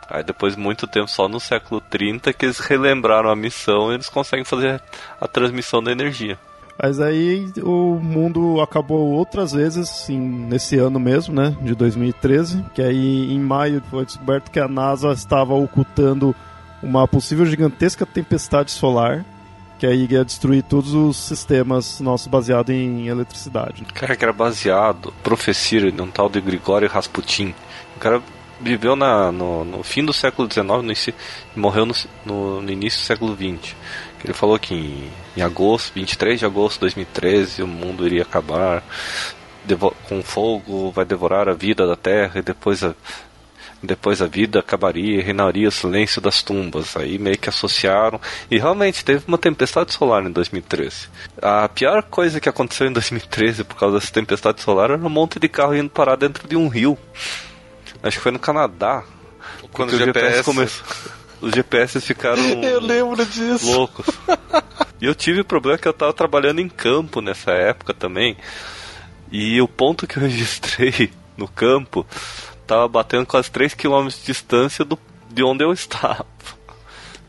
[0.09, 3.95] Aí depois de muito tempo, só no século 30, que eles relembraram a missão e
[3.95, 4.83] eles conseguem fazer
[5.21, 6.39] a transmissão da energia.
[6.83, 12.81] Mas aí o mundo acabou outras vezes, assim, nesse ano mesmo, né, de 2013, que
[12.81, 16.35] aí em maio foi descoberto que a NASA estava ocultando
[16.83, 19.27] uma possível gigantesca tempestade solar,
[19.79, 23.85] que aí ia destruir todos os sistemas nossos baseados em eletricidade.
[23.93, 27.55] Cara, que era baseado, profecia de um tal de Grigório Rasputin.
[27.97, 28.23] O cara
[28.61, 33.05] viveu na, no, no, fim do século XIX e morreu no, no, no, início do
[33.05, 33.75] século XX.
[34.25, 38.83] Ele falou que em, em, agosto, 23 de agosto de 2013, o mundo iria acabar
[40.09, 42.95] com fogo, vai devorar a vida da Terra e depois a,
[43.83, 46.97] depois a vida acabaria e reinaria o silêncio das tumbas.
[46.97, 48.21] Aí meio que associaram.
[48.51, 51.09] E realmente teve uma tempestade solar em 2013.
[51.41, 55.39] A pior coisa que aconteceu em 2013 por causa dessa tempestade solar era um monte
[55.39, 56.99] de carro indo parar dentro de um rio.
[58.03, 59.03] Acho que foi no Canadá.
[59.73, 60.87] Quando o GPS, GPS começou.
[61.41, 62.43] Os GPS ficaram.
[62.63, 63.73] eu lembro disso.
[63.73, 64.07] Loucos.
[65.01, 68.37] E eu tive o problema que eu tava trabalhando em campo nessa época também.
[69.33, 72.07] E o ponto que eu registrei no campo
[72.67, 74.99] tava batendo quase 3 km de distância do,
[75.31, 76.27] de onde eu estava.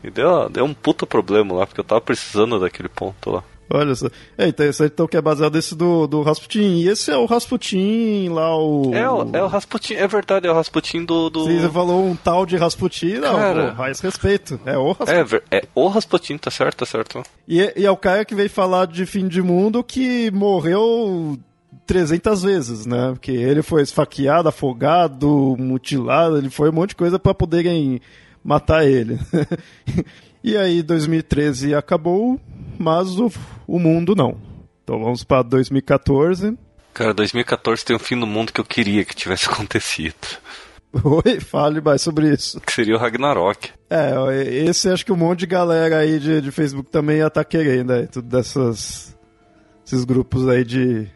[0.04, 3.44] E deu, deu um puta problema lá, porque eu tava precisando daquele ponto lá.
[3.72, 4.08] Olha só.
[4.36, 6.76] É interessante então que é baseado nesse do, do Rasputin.
[6.76, 8.94] E esse é o Rasputin lá, o.
[8.94, 11.30] É o, é o Rasputin, é verdade, é o Rasputin do.
[11.30, 11.44] do...
[11.44, 13.74] Você falou um tal de Rasputin, não, Cara...
[13.74, 14.60] mais respeito.
[14.66, 15.42] É o Rasputin.
[15.50, 17.22] É, é o Rasputin, tá certo, tá certo.
[17.48, 21.38] E, e é o cara que veio falar de fim de mundo que morreu
[21.86, 23.10] 300 vezes, né?
[23.12, 28.00] Porque ele foi esfaqueado, afogado, mutilado, ele foi um monte de coisa para poderem
[28.44, 29.18] matar ele.
[30.42, 32.40] e aí 2013 acabou,
[32.78, 33.30] mas o,
[33.66, 34.36] o mundo não.
[34.82, 36.56] Então vamos para 2014.
[36.92, 40.14] Cara, 2014 tem um fim do mundo que eu queria que tivesse acontecido.
[40.92, 42.60] Oi, fale mais sobre isso.
[42.60, 43.70] Que seria o Ragnarok.
[43.88, 44.12] É,
[44.68, 47.48] esse acho que um monte de galera aí de, de Facebook também ia estar tá
[47.48, 49.16] querendo aí, tudo dessas
[49.86, 51.08] esses grupos aí de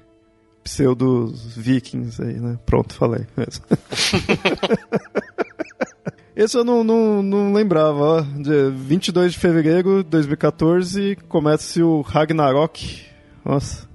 [0.64, 2.58] pseudos vikings aí, né?
[2.64, 3.64] Pronto, falei mesmo.
[6.36, 8.20] Esse eu não, não, não lembrava, ó.
[8.20, 13.06] Dia 22 de fevereiro de 2014 começa o Ragnarok.
[13.42, 13.88] Nossa.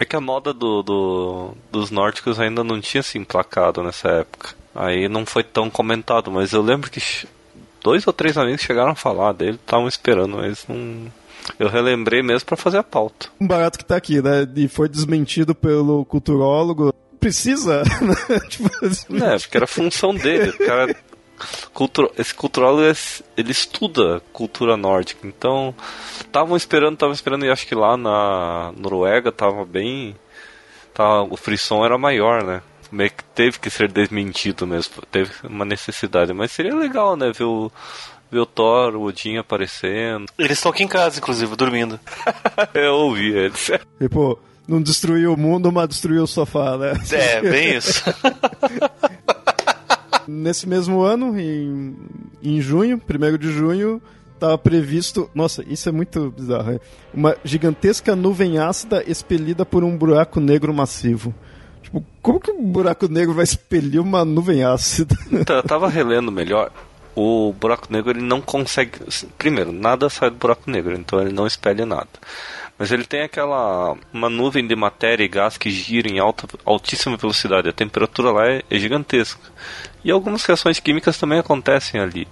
[0.00, 4.54] é que a moda do, do, dos nórdicos ainda não tinha se emplacado nessa época.
[4.74, 7.00] Aí não foi tão comentado, mas eu lembro que
[7.80, 11.12] dois ou três amigos chegaram a falar dele, estavam esperando, mas não.
[11.58, 13.28] Eu relembrei mesmo para fazer a pauta.
[13.40, 14.46] Um barato que tá aqui, né?
[14.56, 16.92] E foi desmentido pelo culturólogo.
[17.18, 18.40] Precisa, né?
[18.50, 18.68] tipo,
[19.24, 20.50] é, porque era função dele.
[20.50, 20.94] O cara
[21.72, 22.76] Cultura, esse cultural
[23.36, 25.74] ele estuda cultura nórdica, então
[26.20, 30.16] estavam esperando, estavam esperando e acho que lá na Noruega tava bem,
[30.92, 32.62] tava, o frisson era maior, né?
[32.90, 37.44] Meio que teve que ser desmentido mesmo, teve uma necessidade, mas seria legal, né, ver
[37.44, 37.70] o
[38.30, 40.26] ver o Thor, o Odin aparecendo.
[40.38, 41.98] Eles estão aqui em casa, inclusive, dormindo.
[42.72, 43.70] Eu ouvi eles.
[43.98, 46.92] Tipo, não destruiu o mundo, mas destruiu o sofá, né?
[47.10, 48.04] É, bem isso.
[50.30, 51.96] Nesse mesmo ano, em,
[52.40, 54.00] em junho, 1 de junho,
[54.32, 55.28] estava previsto.
[55.34, 56.72] Nossa, isso é muito bizarro.
[56.72, 56.80] É,
[57.12, 61.34] uma gigantesca nuvem ácida expelida por um buraco negro massivo.
[61.82, 65.16] Tipo, como que um buraco negro vai expelir uma nuvem ácida?
[65.32, 66.70] Então, eu tava relendo melhor.
[67.14, 68.92] O buraco negro ele não consegue.
[69.36, 72.08] Primeiro, nada sai do buraco negro, então ele não espelha nada.
[72.78, 77.14] Mas ele tem aquela uma nuvem de matéria e gás que gira em alta, altíssima
[77.16, 77.68] velocidade.
[77.68, 79.40] A temperatura lá é, é gigantesca.
[80.04, 82.26] E algumas reações químicas também acontecem ali.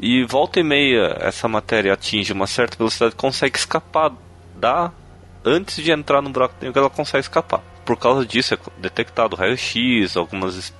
[0.00, 4.12] E volta e meia essa matéria atinge uma certa velocidade consegue escapar
[4.54, 4.92] da
[5.44, 7.60] antes de entrar no buraco negro ela consegue escapar.
[7.84, 10.72] Por causa disso é detectado raio-x, algumas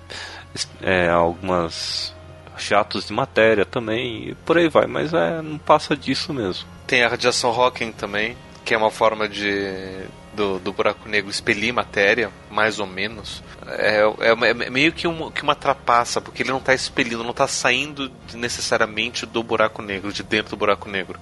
[0.83, 2.15] é, algumas
[2.57, 6.69] jatos de matéria também, e por aí vai, mas é, não passa disso mesmo.
[6.87, 10.05] Tem a radiação Hawking também, que é uma forma de
[10.39, 13.43] do, do buraco negro expelir matéria, mais ou menos.
[13.67, 17.33] É, é, é meio que, um, que uma trapaça, porque ele não está expelindo, não
[17.33, 21.19] está saindo necessariamente do buraco negro, de dentro do buraco negro.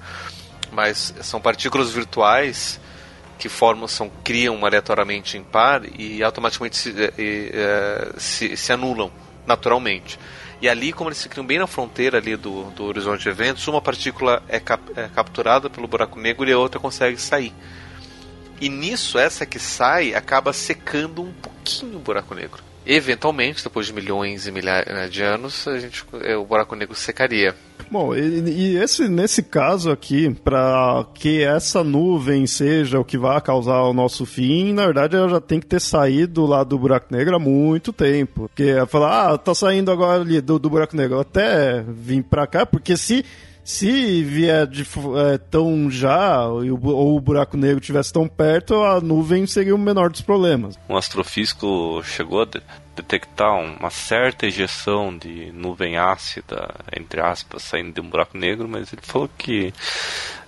[0.71, 2.79] Mas são partículas virtuais
[3.39, 9.11] que formam são criam aleatoriamente em par e automaticamente se, é, se, se, anulam
[9.47, 10.19] naturalmente.
[10.61, 13.67] E ali, como eles se criam bem na fronteira ali do, do horizonte de eventos,
[13.69, 17.53] uma partícula é, cap, é capturada pelo buraco negro e a outra consegue sair.
[18.61, 22.63] E nisso, essa que sai acaba secando um pouquinho o buraco negro.
[22.87, 26.05] Eventualmente, depois de milhões e milhares de anos, a gente,
[26.39, 27.55] o buraco negro secaria.
[27.91, 33.41] Bom, e, e esse, nesse caso aqui, para que essa nuvem seja o que vai
[33.41, 37.15] causar o nosso fim, na verdade ela já tem que ter saído lá do buraco
[37.15, 38.49] negro há muito tempo.
[38.49, 42.65] Porque falar, ah, tá saindo agora ali do, do buraco negro, até vim pra cá,
[42.65, 43.25] porque se
[43.67, 49.45] se vier de, é, tão já, ou o buraco negro estivesse tão perto, a nuvem
[49.45, 50.79] seria o menor dos problemas.
[50.89, 52.49] Um astrofísico chegou a
[52.95, 58.93] detectar uma certa ejeção de nuvem ácida, entre aspas, saindo de um buraco negro, mas
[58.93, 59.75] ele falou que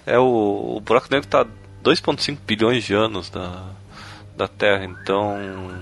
[0.06, 1.44] é o, o buraco negro está
[1.82, 3.64] 2,5 bilhões de anos da,
[4.36, 5.74] da Terra, então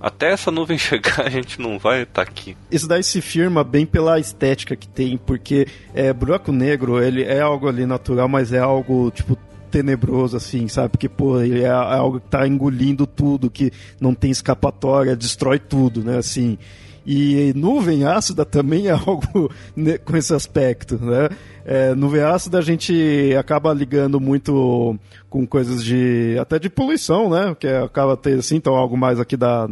[0.00, 2.56] até essa nuvem chegar, a gente não vai estar tá aqui.
[2.70, 7.40] Isso daí se firma bem pela estética que tem, porque é, buraco negro, ele é
[7.40, 9.36] algo ali natural, mas é algo, tipo,
[9.70, 10.90] tenebroso, assim, sabe?
[10.90, 15.58] Porque, pô, ele é, é algo que tá engolindo tudo, que não tem escapatória, destrói
[15.58, 16.16] tudo, né?
[16.18, 16.58] Assim.
[17.06, 19.48] E nuvem ácida também é algo
[20.04, 21.28] com esse aspecto, né?
[21.64, 24.98] É, nuvem ácida a gente acaba ligando muito
[25.30, 27.56] com coisas de até de poluição, né?
[27.58, 29.68] Que acaba ter assim, então algo mais aqui da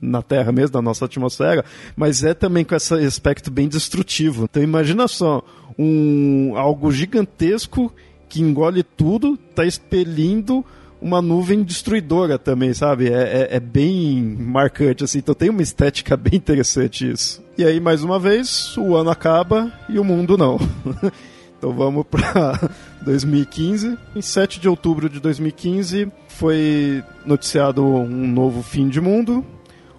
[0.00, 1.64] na Terra mesmo, da nossa atmosfera,
[1.96, 4.44] mas é também com esse aspecto bem destrutivo.
[4.44, 5.42] Então imagina só
[5.76, 7.92] um algo gigantesco
[8.28, 10.64] que engole tudo, está expelindo
[11.06, 13.08] uma nuvem destruidora também, sabe?
[13.08, 15.18] É, é, é, bem marcante, assim.
[15.18, 17.42] Então tem uma estética bem interessante isso.
[17.56, 20.58] E aí, mais uma vez, o ano acaba e o mundo não.
[21.56, 22.68] então vamos para
[23.02, 23.96] 2015.
[24.16, 29.44] Em 7 de outubro de 2015 foi noticiado um novo fim de mundo,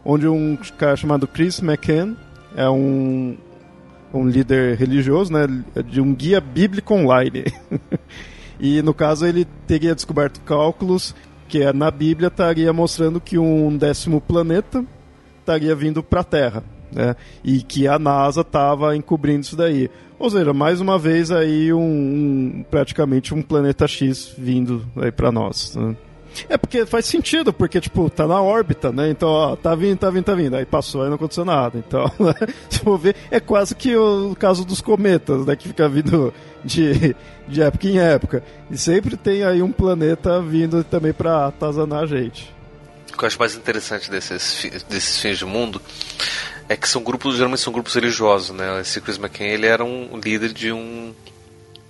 [0.03, 2.15] onde um cara chamado Chris McCann
[2.55, 3.37] é um,
[4.13, 5.47] um líder religioso, né?
[5.85, 7.45] De um guia bíblico online.
[8.59, 11.13] E no caso ele teria descoberto cálculos
[11.47, 14.85] que é, na Bíblia estaria mostrando que um décimo planeta
[15.39, 16.63] estaria vindo para a Terra.
[16.91, 17.15] Né?
[17.43, 19.89] E que a NASA estava encobrindo isso daí.
[20.19, 25.31] Ou seja, mais uma vez aí um, um praticamente um planeta X vindo aí para
[25.31, 25.75] nós.
[25.75, 25.95] Né?
[26.49, 29.09] É porque faz sentido, porque, tipo, tá na órbita, né?
[29.09, 30.55] Então, ó, tá vindo, tá vindo, tá vindo.
[30.55, 31.77] Aí passou e não aconteceu nada.
[31.77, 32.33] Então, né?
[32.69, 35.55] se for ver, é quase que o caso dos cometas, né?
[35.55, 37.15] Que fica vindo de,
[37.47, 38.43] de época em época.
[38.69, 42.53] E sempre tem aí um planeta vindo também pra atazanar a gente.
[43.13, 45.81] O que eu acho mais interessante desses, desses fins de mundo
[46.69, 48.81] é que são grupos, geralmente são grupos religiosos, né?
[48.81, 51.13] Esse Chris McCain, ele era um líder de um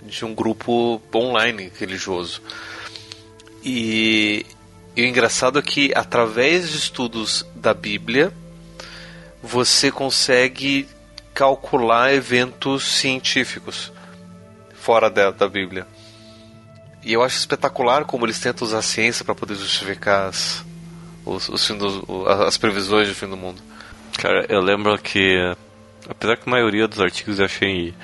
[0.02, 2.40] de um grupo online religioso.
[3.64, 4.46] E,
[4.96, 8.32] e o engraçado é que através de estudos da Bíblia
[9.42, 10.88] você consegue
[11.34, 13.92] calcular eventos científicos
[14.74, 15.86] fora da, da Bíblia.
[17.04, 20.64] E eu acho espetacular como eles tentam usar a ciência para poder justificar as,
[21.24, 21.70] os, os
[22.44, 23.62] as previsões do fim do mundo.
[24.18, 25.36] Cara, eu lembro que,
[26.08, 27.94] apesar que a maioria dos artigos eu achei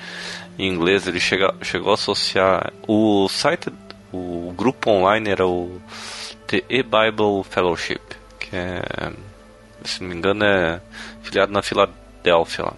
[0.57, 3.69] em inglês, ele chega, chegou a associar o site
[4.15, 5.81] o grupo online era o
[6.47, 8.01] The E-Bible Fellowship,
[8.39, 9.11] que é,
[9.83, 10.81] se não me engano, é
[11.23, 12.71] filiado na Filadélfia.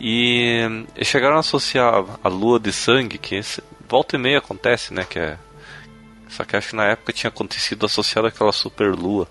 [0.00, 5.04] E chegaram a associar a lua de sangue, que esse, volta e meia acontece, né?
[5.08, 5.38] Que é,
[6.28, 9.28] só que acho que na época tinha acontecido associado àquela super lua.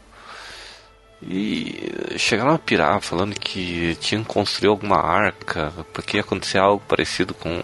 [1.27, 6.83] E chegaram a pirar falando que tinham que construir alguma arca, porque ia acontecer algo
[6.87, 7.59] parecido com,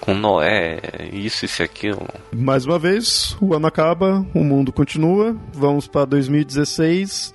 [0.00, 0.80] com Noé,
[1.12, 2.06] isso, isso e aquilo.
[2.32, 7.34] Mais uma vez, o ano acaba, o mundo continua, vamos para 2016,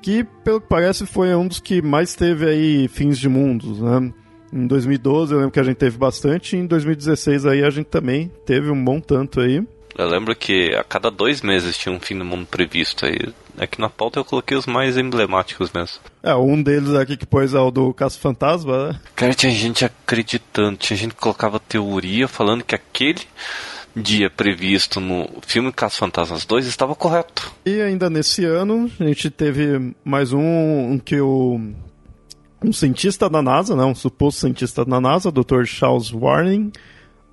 [0.00, 4.12] que pelo que parece foi um dos que mais teve aí fins de mundos, né?
[4.52, 8.30] Em 2012 eu lembro que a gente teve bastante, em 2016 aí a gente também
[8.46, 9.62] teve um bom tanto aí.
[9.96, 13.18] Eu lembro que a cada dois meses tinha um fim do mundo previsto aí.
[13.58, 15.98] Aqui na pauta eu coloquei os mais emblemáticos mesmo.
[16.22, 19.00] É, um deles aqui que pôs é o do Caso Fantasma, né?
[19.16, 23.22] Cara, tinha gente acreditando, tinha gente que colocava teoria falando que aquele
[23.96, 27.52] dia previsto no filme Caso Fantasmas 2 estava correto.
[27.66, 31.60] E ainda nesse ano, a gente teve mais um, um que o
[32.62, 35.64] um cientista da NASA, né, um suposto cientista da NASA, o Dr.
[35.64, 36.72] Charles Warning,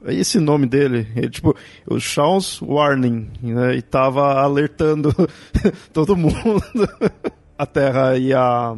[0.08, 1.56] esse nome dele, ele, tipo,
[1.88, 5.14] o Charles Warning, né, e tava alertando
[5.92, 6.62] todo mundo.
[7.58, 8.76] a Terra ia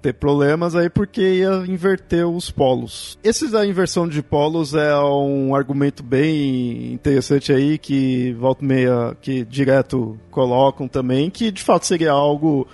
[0.00, 3.18] ter problemas aí porque ia inverter os polos.
[3.22, 9.44] Esse da inversão de polos é um argumento bem interessante aí que volta meia que
[9.44, 12.66] direto colocam também que de fato seria algo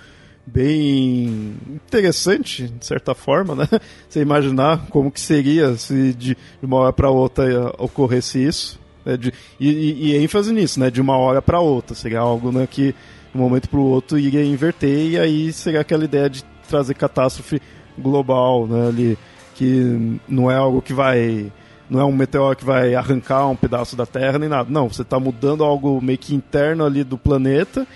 [0.47, 3.67] bem interessante, de certa forma, né?
[4.07, 8.79] Você imaginar como que seria se de uma hora para outra ocorresse isso.
[9.05, 9.17] Né?
[9.17, 10.89] De, e, e, ênfase nisso, né?
[10.89, 11.93] De uma hora para outra.
[11.93, 15.81] Seria algo né, que de um momento para o outro iria inverter e aí seria
[15.81, 17.61] aquela ideia de trazer catástrofe
[17.97, 18.87] global, né?
[18.87, 19.17] Ali,
[19.53, 21.51] que não é algo que vai
[21.89, 24.69] não é um meteoro que vai arrancar um pedaço da Terra nem nada.
[24.69, 27.87] Não, você está mudando algo meio que interno ali do planeta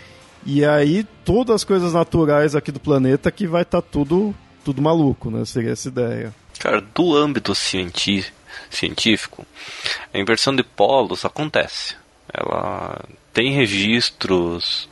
[0.46, 4.82] e aí todas as coisas naturais aqui do planeta que vai estar tá tudo, tudo
[4.82, 5.46] maluco, né?
[5.46, 6.34] Seria essa ideia.
[6.60, 9.46] Cara, do âmbito científico,
[10.14, 11.96] a inversão de polos acontece.
[12.32, 14.88] Ela tem registros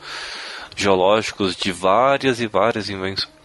[0.76, 2.88] geológicos de várias e várias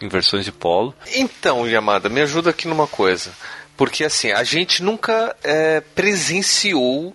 [0.00, 0.94] inversões de polo.
[1.14, 3.30] Então, Yamada, me ajuda aqui numa coisa.
[3.76, 7.14] Porque assim, a gente nunca é, presenciou,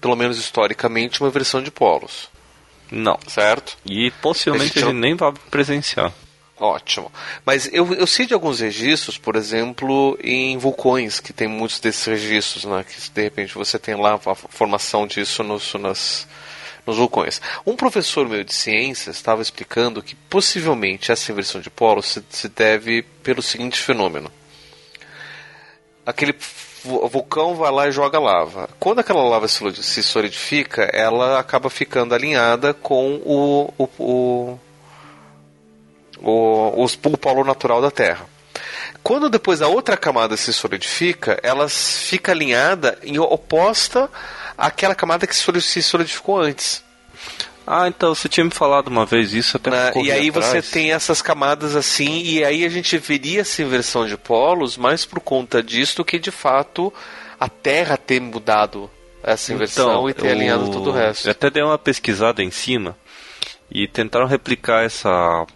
[0.00, 2.28] pelo menos historicamente, uma inversão de polos.
[2.90, 3.18] Não.
[3.26, 3.76] Certo?
[3.84, 6.12] E possivelmente gente nem vai presenciar.
[6.56, 7.10] Ótimo.
[7.44, 12.06] Mas eu, eu sei de alguns registros, por exemplo, em vulcões, que tem muitos desses
[12.06, 12.84] registros, né?
[12.84, 16.28] Que de repente você tem lá a formação disso nos, nas,
[16.86, 17.40] nos vulcões.
[17.66, 22.48] Um professor meu de ciências estava explicando que possivelmente essa inversão de polos se, se
[22.48, 24.30] deve pelo seguinte fenômeno.
[26.06, 26.34] Aquele
[26.84, 28.68] vulcão vai lá e joga lava.
[28.78, 34.58] Quando aquela lava se solidifica, ela acaba ficando alinhada com o, o, o,
[36.20, 38.26] o, o polo natural da Terra.
[39.02, 44.08] Quando depois a outra camada se solidifica, ela fica alinhada e oposta
[44.56, 46.82] àquela camada que se solidificou antes.
[47.66, 50.46] Ah, então você tinha me falado uma vez isso até Na, E aí atrás.
[50.46, 55.04] você tem essas camadas assim, e aí a gente veria essa inversão de polos mais
[55.04, 56.92] por conta disso que de fato
[57.40, 58.90] a Terra ter mudado
[59.22, 61.26] essa então, inversão então, e ter eu, alinhado todo o resto.
[61.26, 62.96] Eu até dei uma pesquisada em cima
[63.70, 65.46] e tentaram replicar essa.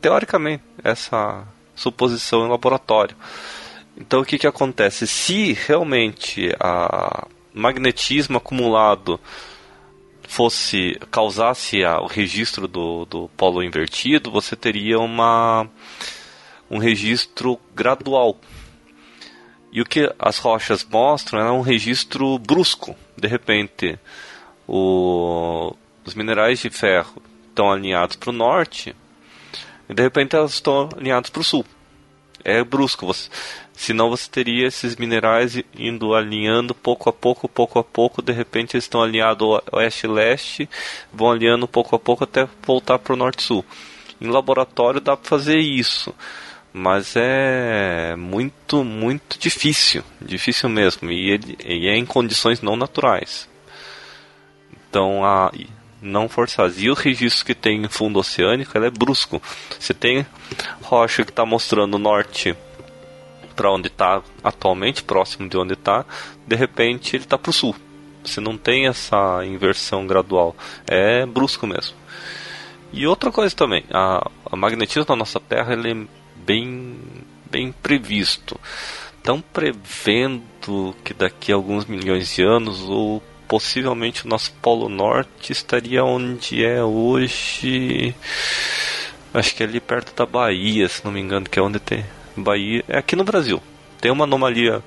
[0.00, 3.14] teoricamente, essa suposição em laboratório.
[3.98, 5.06] Então o que, que acontece?
[5.06, 9.20] Se realmente a magnetismo acumulado
[10.26, 15.68] fosse causasse a, o registro do, do polo invertido, você teria uma
[16.70, 18.36] um registro gradual.
[19.72, 22.96] E o que as rochas mostram é um registro brusco.
[23.16, 23.98] De repente,
[24.66, 28.94] o, os minerais de ferro estão alinhados para o norte
[29.88, 31.64] e de repente elas estão alinhadas para o sul.
[32.46, 33.06] É brusco.
[33.06, 33.28] Você,
[33.76, 38.74] Senão você teria esses minerais indo alinhando pouco a pouco, pouco a pouco, de repente
[38.74, 40.68] eles estão alinhados oeste-leste,
[41.12, 43.62] vão alinhando pouco a pouco até voltar para o norte-sul.
[44.18, 46.14] Em laboratório dá para fazer isso,
[46.72, 53.46] mas é muito, muito difícil, difícil mesmo, e, ele, e é em condições não naturais.
[54.88, 55.52] Então, a,
[56.00, 56.80] não forçadas.
[56.80, 59.42] E o registro que tem em fundo oceânico é brusco.
[59.78, 60.26] Você tem
[60.82, 62.56] rocha que está mostrando norte
[63.54, 66.04] para onde está atualmente, próximo de onde está,
[66.46, 67.74] de repente ele está para o sul.
[68.22, 70.54] Você não tem essa inversão gradual,
[70.86, 71.96] é brusco mesmo.
[72.92, 76.06] E outra coisa também, a, a magnetismo da nossa Terra ele é
[76.44, 76.98] bem,
[77.50, 78.60] bem previsto.
[79.16, 85.52] Estão prevendo que daqui a alguns milhões de anos ou possivelmente o nosso Polo Norte
[85.52, 88.14] estaria onde é hoje.
[89.32, 92.04] Acho que é ali perto da Bahia, se não me engano, que é onde tem
[92.36, 93.62] Bahia, é aqui no Brasil.
[94.00, 94.82] Tem uma anomalia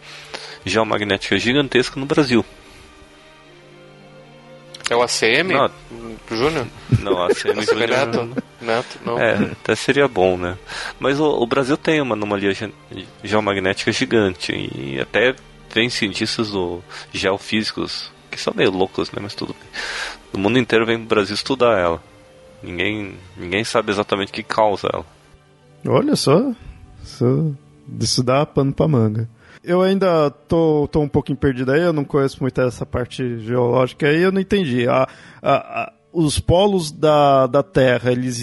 [0.65, 2.45] geomagnética gigantesca no Brasil.
[4.89, 5.53] É o ACM?
[5.53, 5.71] Não,
[6.31, 6.67] Júnior?
[6.99, 7.89] Não, ACM Júnior.
[7.89, 8.43] Neto?
[8.59, 9.19] Neto, não.
[9.19, 10.57] É, até seria bom, né?
[10.99, 12.73] Mas o, o Brasil tem uma anomalia ge
[13.23, 15.35] geomagnética gigante e até
[15.71, 16.83] tem cientistas do,
[17.13, 18.11] geofísicos
[18.41, 19.19] são meio loucos, né?
[19.21, 19.69] Mas tudo bem.
[20.33, 22.01] O mundo inteiro vem pro Brasil estudar ela.
[22.61, 25.05] Ninguém, ninguém sabe exatamente o que causa ela.
[25.87, 26.51] Olha só,
[27.03, 27.55] isso,
[27.99, 29.29] isso dá pano pra manga.
[29.63, 34.07] Eu ainda tô, tô um pouquinho perdido aí, eu não conheço muito essa parte geológica
[34.07, 34.87] aí, eu não entendi.
[34.87, 35.07] A,
[35.41, 38.41] a, a, os polos da, da Terra, eles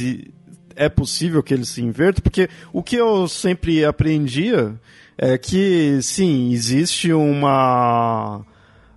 [0.75, 2.23] é possível que eles se invertam?
[2.23, 4.75] Porque o que eu sempre aprendia
[5.17, 8.45] é que, sim, existe uma,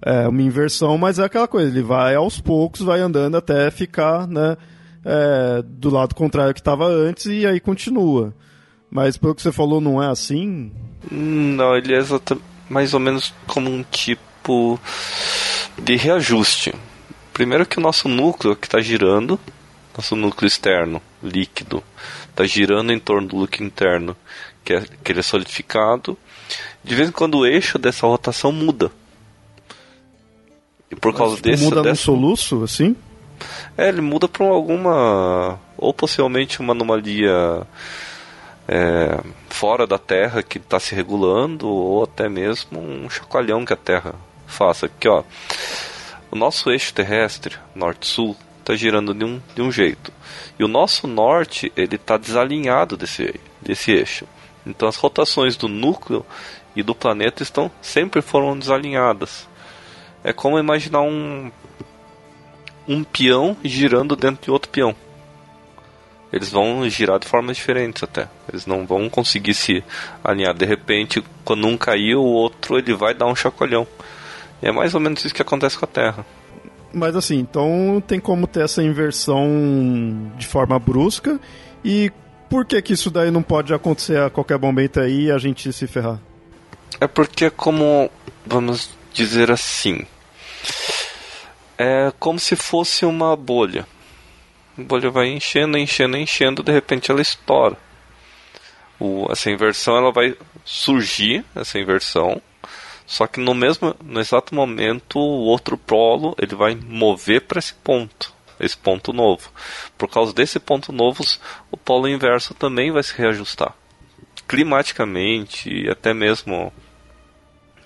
[0.01, 4.27] é, uma inversão, mas é aquela coisa, ele vai aos poucos, vai andando até ficar
[4.27, 4.55] né,
[5.05, 8.33] é, do lado contrário que estava antes e aí continua.
[8.89, 10.71] Mas pelo que você falou, não é assim?
[11.11, 12.01] Não, ele é
[12.69, 14.79] mais ou menos como um tipo
[15.77, 16.73] de reajuste.
[17.33, 19.39] Primeiro que o nosso núcleo que está girando,
[19.95, 21.83] nosso núcleo externo, líquido,
[22.29, 24.15] está girando em torno do núcleo interno,
[24.63, 26.17] que, é, que ele é solidificado.
[26.83, 28.91] De vez em quando o eixo dessa rotação muda.
[30.91, 31.63] E por causa Mas, tipo, desse.
[31.63, 31.89] Muda dessa...
[31.89, 32.95] no soluço, assim?
[33.77, 35.59] É, ele muda para alguma.
[35.77, 37.65] Ou possivelmente uma anomalia
[38.67, 39.19] é,
[39.49, 44.15] fora da Terra que está se regulando, ou até mesmo um chacoalhão que a Terra
[44.45, 44.87] faça.
[44.87, 45.23] Aqui, ó.
[46.31, 50.11] O nosso eixo terrestre, norte-sul, está girando de um, de um jeito.
[50.59, 54.27] E o nosso norte, ele está desalinhado desse, desse eixo.
[54.65, 56.23] Então as rotações do núcleo
[56.75, 59.47] e do planeta estão sempre foram desalinhadas.
[60.23, 61.51] É como imaginar um
[62.87, 64.95] um peão girando dentro de outro peão.
[66.33, 68.27] Eles vão girar de formas diferentes até.
[68.51, 69.83] Eles não vão conseguir se
[70.23, 70.53] alinhar.
[70.53, 73.87] De repente, quando um cair, o outro ele vai dar um chacoalhão.
[74.61, 76.25] E é mais ou menos isso que acontece com a Terra.
[76.93, 81.39] Mas assim, então tem como ter essa inversão de forma brusca.
[81.83, 82.11] E
[82.49, 85.71] por que que isso daí não pode acontecer a qualquer momento aí e a gente
[85.71, 86.19] se ferrar?
[86.99, 88.09] É porque como,
[88.45, 90.05] vamos dizer assim,
[91.77, 93.87] é como se fosse uma bolha.
[94.77, 97.77] A bolha vai enchendo, enchendo, enchendo, de repente ela estoura.
[98.99, 100.35] O, essa inversão ela vai
[100.65, 102.41] surgir, essa inversão,
[103.09, 107.73] só que no mesmo, no exato momento, o outro polo ele vai mover para esse
[107.73, 109.49] ponto, esse ponto novo.
[109.97, 111.23] Por causa desse ponto novo,
[111.71, 113.73] o polo inverso também vai se reajustar.
[114.47, 116.71] Climaticamente e até mesmo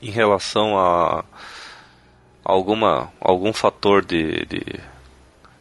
[0.08, 1.24] em relação a
[2.44, 4.64] alguma algum fator de, de,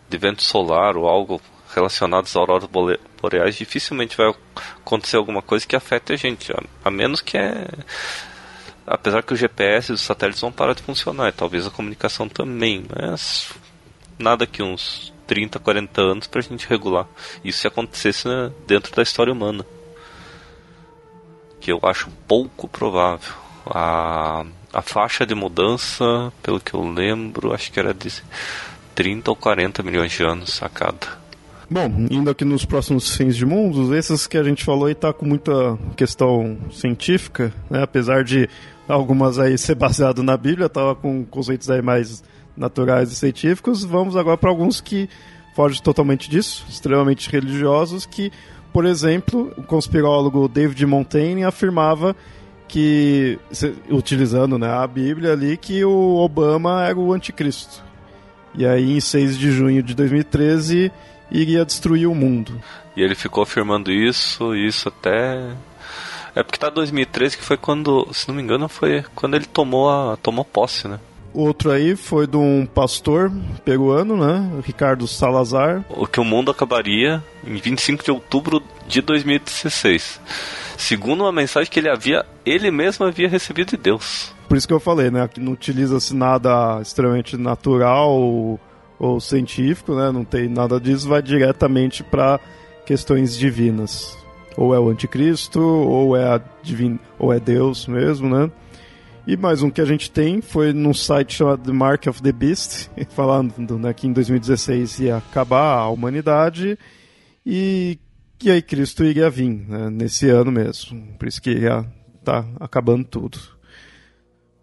[0.08, 1.40] de vento solar ou algo
[1.74, 2.68] relacionado às auroras
[3.20, 4.34] boreais, dificilmente vai
[4.80, 7.66] acontecer alguma coisa que afete a gente, a, a menos que é
[8.86, 12.28] apesar que o GPS e os satélites vão parar de funcionar, e talvez a comunicação
[12.28, 13.52] também, mas
[14.18, 17.06] nada que uns 30, 40 anos para a gente regular.
[17.44, 19.64] Isso se acontecesse né, dentro da história humana.
[21.60, 23.41] Que eu acho pouco provável.
[23.66, 28.22] A, a faixa de mudança, pelo que eu lembro, acho que era de
[28.94, 31.22] 30 ou 40 milhões de anos a cada.
[31.70, 35.10] Bom, indo aqui nos próximos fins de mundos, esses que a gente falou aí tá
[35.10, 37.82] com muita questão científica, né?
[37.82, 38.46] Apesar de
[38.86, 42.22] algumas aí ser baseado na Bíblia, tava com conceitos aí mais
[42.54, 43.84] naturais e científicos.
[43.84, 45.08] Vamos agora para alguns que
[45.54, 48.30] fogem totalmente disso, extremamente religiosos, que,
[48.70, 52.14] por exemplo, o conspirólogo David Montaigne afirmava
[52.72, 53.38] que,
[53.90, 57.84] utilizando né, a Bíblia ali, que o Obama era o anticristo.
[58.54, 60.90] E aí, em 6 de junho de 2013,
[61.30, 62.58] iria destruir o mundo.
[62.96, 65.54] E ele ficou afirmando isso, isso até.
[66.34, 69.90] É porque tá 2013 que foi quando, se não me engano, foi quando ele tomou
[69.90, 70.98] a tomou posse, né?
[71.34, 73.32] Outro aí foi de um pastor
[73.64, 74.60] peruano, né?
[74.64, 75.84] Ricardo Salazar.
[75.88, 80.20] O que o mundo acabaria em 25 de outubro de 2016.
[80.76, 84.34] Segundo uma mensagem que ele havia, ele mesmo havia recebido de Deus.
[84.46, 85.26] Por isso que eu falei, né?
[85.26, 88.60] Que não utiliza-se nada extremamente natural ou,
[88.98, 90.12] ou científico, né?
[90.12, 92.38] Não tem nada disso, vai diretamente para
[92.84, 94.18] questões divinas.
[94.54, 96.98] Ou é o anticristo, ou é a divin...
[97.18, 98.50] ou é Deus mesmo, né?
[99.24, 102.32] E mais um que a gente tem foi num site chamado The Mark of the
[102.32, 106.76] Beast, falando né, que em 2016 ia acabar a humanidade
[107.46, 108.00] e
[108.36, 111.06] que aí Cristo iria vir né, nesse ano mesmo.
[111.16, 111.86] Por isso que ia
[112.24, 113.38] tá acabando tudo.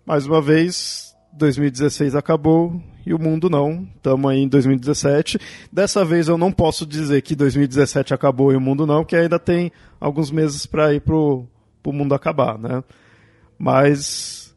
[0.05, 3.87] Mais uma vez, 2016 acabou e o mundo não.
[3.95, 5.39] Estamos aí em 2017.
[5.71, 9.39] Dessa vez eu não posso dizer que 2017 acabou e o mundo não, porque ainda
[9.39, 11.47] tem alguns meses para ir pro,
[11.81, 12.83] pro mundo acabar, né?
[13.57, 14.48] Mas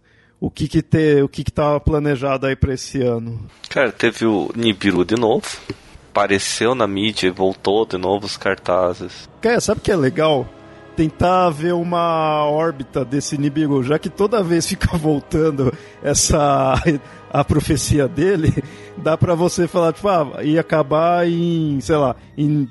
[0.43, 3.47] o que que ter, o que que tá planejado aí para esse ano?
[3.69, 5.47] Cara, teve o Nibiru de novo.
[6.11, 9.31] Apareceu na mídia e voltou de novo os cartazes.
[9.41, 10.45] Cara, sabe o que é legal?
[10.97, 15.73] Tentar ver uma órbita desse Nibiru, já que toda vez fica voltando
[16.03, 16.75] essa
[17.31, 18.53] a profecia dele,
[18.97, 22.69] dá para você falar, tipo, ah, ia acabar em, sei lá, em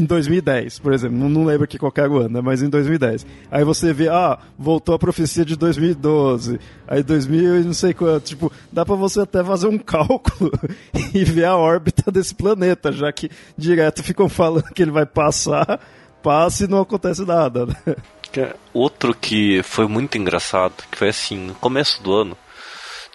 [0.00, 2.68] em 2010, por exemplo, não, não lembro aqui qual era o ano, né, mas em
[2.68, 3.26] 2010.
[3.50, 8.24] Aí você vê, ah, voltou a profecia de 2012, aí 2000 e não sei quanto.
[8.24, 10.50] Tipo, dá pra você até fazer um cálculo
[11.14, 15.80] e ver a órbita desse planeta, já que direto ficam falando que ele vai passar,
[16.22, 17.74] passa e não acontece nada, né?
[18.72, 22.38] Outro que foi muito engraçado, que foi assim, no começo do ano,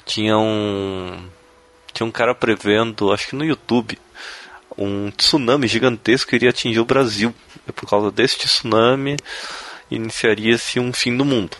[0.05, 1.29] tinha um.
[1.93, 3.97] Tinha um cara prevendo, acho que no YouTube,
[4.77, 7.33] um tsunami gigantesco iria atingir o Brasil.
[7.67, 9.17] E por causa deste tsunami
[9.89, 11.57] iniciaria-se um fim do mundo.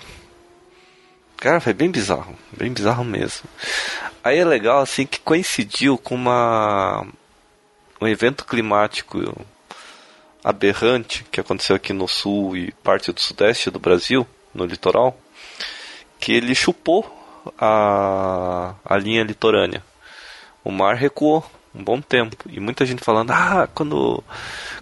[1.38, 3.48] Cara, foi bem bizarro, bem bizarro mesmo.
[4.24, 7.06] Aí é legal assim que coincidiu com uma
[8.02, 9.46] um evento climático
[10.44, 15.18] aberrante que aconteceu aqui no sul e parte do sudeste do Brasil, no litoral,
[16.20, 17.04] que ele chupou
[17.58, 19.84] a, a linha litorânea.
[20.64, 21.44] O mar recuou
[21.76, 22.38] um bom tempo.
[22.50, 24.24] E muita gente falando, ah, quando,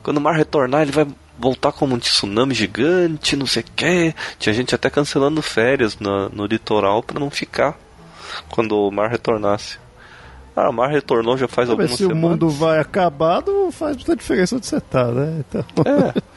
[0.01, 4.15] quando o mar retornar, ele vai voltar como um tsunami gigante, não sei o que.
[4.37, 7.77] Tinha gente até cancelando férias no, no litoral para não ficar
[8.49, 9.77] quando o mar retornasse.
[10.55, 12.19] Ah, o mar retornou já faz algumas se semanas.
[12.19, 15.43] Se o mundo vai acabar, não faz muita diferença onde você tá, né?
[15.47, 15.65] Então...
[15.85, 16.21] É.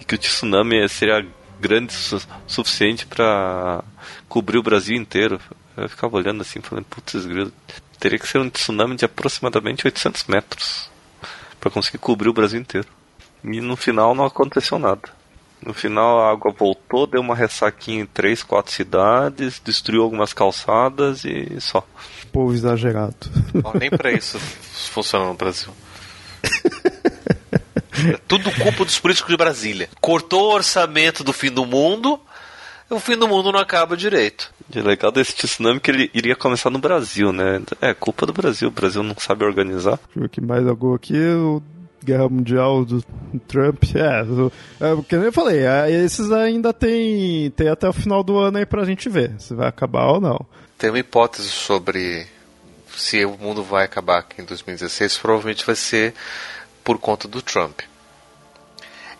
[0.00, 1.24] E que o tsunami seria
[1.60, 3.84] grande o suficiente para
[4.28, 5.40] cobrir o Brasil inteiro.
[5.76, 7.52] Eu ficava olhando assim, falando, putz, grilo,
[8.02, 10.90] teria que ser um tsunami de aproximadamente 800 metros
[11.60, 12.88] para conseguir cobrir o Brasil inteiro.
[13.44, 15.02] E no final não aconteceu nada.
[15.64, 21.24] No final a água voltou, deu uma ressaquinha em três, quatro cidades, destruiu algumas calçadas
[21.24, 21.86] e só.
[22.32, 23.14] Povo exagerado.
[23.62, 24.36] Oh, nem para isso
[24.90, 25.72] funciona no Brasil.
[28.04, 29.88] É tudo culpa dos políticos de Brasília.
[30.00, 32.18] Cortou o orçamento do fim do mundo,
[32.92, 34.52] o fim do mundo não acaba direito.
[34.68, 37.60] De legal desse tsunami que ele iria começar no Brasil, né?
[37.80, 39.98] É culpa do Brasil, o Brasil não sabe organizar.
[40.06, 41.18] Deixa eu ver aqui mais algo aqui.
[41.18, 41.62] O
[42.04, 43.02] Guerra Mundial do
[43.46, 43.82] Trump.
[43.94, 48.22] É, o, é que nem eu falei, é, esses ainda tem, tem até o final
[48.24, 50.44] do ano aí pra gente ver se vai acabar ou não.
[50.76, 52.26] Tem uma hipótese sobre
[52.96, 56.14] se o mundo vai acabar aqui em 2016, provavelmente vai ser
[56.82, 57.80] por conta do Trump.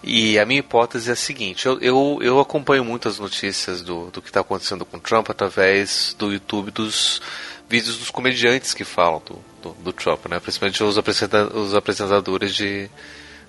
[0.03, 4.21] E a minha hipótese é a seguinte: eu, eu, eu acompanho muitas notícias do, do
[4.21, 7.23] que está acontecendo com o Trump através do YouTube dos
[7.69, 10.39] vídeos dos comediantes que falam do, do, do Trump, né?
[10.41, 12.91] principalmente os, os apresentadores de,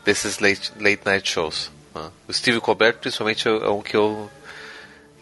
[0.06, 1.72] desses late, late night shows.
[1.94, 2.10] Né?
[2.28, 4.30] O Steve Colbert, principalmente, é um que eu,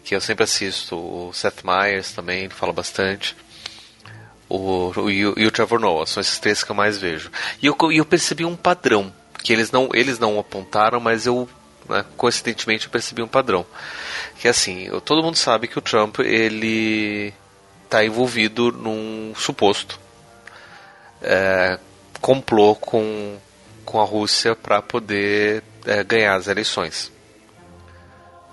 [0.04, 0.96] que eu sempre assisto.
[0.96, 3.34] O Seth Meyers também fala bastante.
[4.48, 7.30] O, o, e o Trevor Noah, são esses três que eu mais vejo.
[7.62, 9.12] E eu, eu percebi um padrão
[9.42, 11.48] que eles não, eles não apontaram, mas eu
[11.88, 13.66] né, coincidentemente eu percebi um padrão.
[14.38, 17.32] Que é assim, todo mundo sabe que o Trump ele
[17.84, 20.00] está envolvido num suposto
[21.20, 21.78] é,
[22.20, 23.36] complô com,
[23.84, 27.12] com a Rússia para poder é, ganhar as eleições.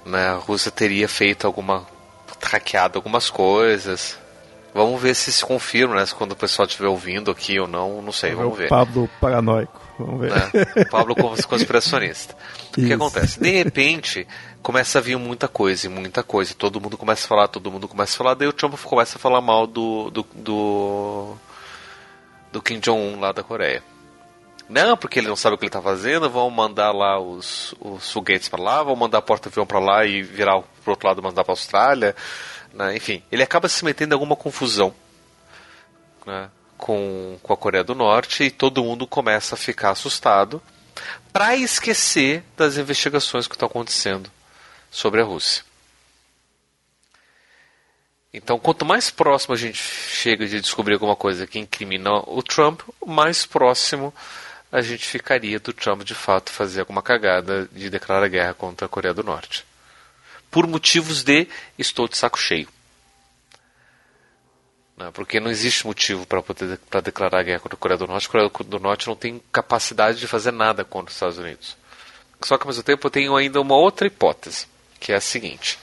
[0.06, 1.88] Né, a Rússia teria feito alguma
[2.42, 4.18] hackeado algumas coisas.
[4.80, 6.06] Vamos ver se se confirma, né?
[6.18, 8.70] Quando o pessoal estiver ouvindo aqui ou não, não sei, vamos ver.
[8.70, 9.78] Pablo paranoico.
[9.98, 10.32] Vamos ver.
[10.74, 11.14] É, Pablo
[11.46, 12.34] conspiracionista.
[12.78, 13.42] o que acontece?
[13.42, 14.26] De repente,
[14.62, 16.54] começa a vir muita coisa e muita coisa.
[16.54, 18.36] Todo mundo começa a falar, todo mundo começa a falar.
[18.36, 21.36] Daí o Trump começa a falar mal do, do, do,
[22.54, 23.84] do Kim Jong-un lá da Coreia.
[24.70, 28.10] Não, porque ele não sabe o que ele está fazendo, vão mandar lá os, os
[28.14, 31.52] foguetes para lá, vão mandar porta-avião para lá e virar pro outro lado mandar para
[31.52, 32.16] Austrália.
[32.74, 32.96] Né?
[32.96, 34.94] Enfim, ele acaba se metendo em alguma confusão.
[36.26, 36.50] Né?
[36.80, 40.62] com, com a Coreia do Norte e todo mundo começa a ficar assustado
[41.32, 44.32] para esquecer das investigações que estão acontecendo
[44.90, 45.64] sobre a Rússia.
[48.34, 52.82] Então, quanto mais próximo a gente chega de descobrir alguma coisa que incrimina o Trump,
[53.06, 54.14] mais próximo
[54.72, 58.90] a gente ficaria do Trump de fato fazer alguma cagada de declarar guerra contra a
[58.90, 59.66] Coreia do Norte.
[60.52, 61.48] Por motivos de
[61.78, 62.68] estou de saco cheio.
[64.98, 65.10] Né?
[65.14, 68.28] Porque não existe motivo para poder pra declarar guerra contra a Coreia do Norte.
[68.28, 71.78] A Coreia do Norte não tem capacidade de fazer nada contra os Estados Unidos.
[72.42, 74.68] Só que ao mesmo tempo eu tenho ainda uma outra hipótese,
[75.00, 75.80] que é a seguinte.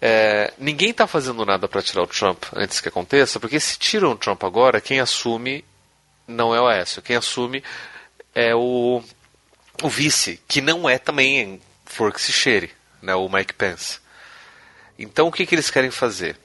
[0.00, 4.12] É, ninguém está fazendo nada para tirar o Trump antes que aconteça, porque se tiram
[4.12, 5.62] o Trump agora, quem assume
[6.26, 7.62] não é o Aécio, quem assume
[8.34, 9.02] é o,
[9.82, 12.70] o vice, que não é também for que se cheire,
[13.02, 14.00] né, o Mike Pence.
[14.98, 16.36] Então o que, que eles querem fazer?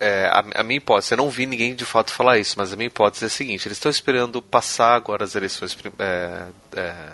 [0.00, 2.76] é, a, a, minha hipótese, eu não vi ninguém de fato falar isso, mas a
[2.76, 5.76] minha hipótese é a seguinte: eles estão esperando passar agora as eleições.
[5.98, 7.12] É, é,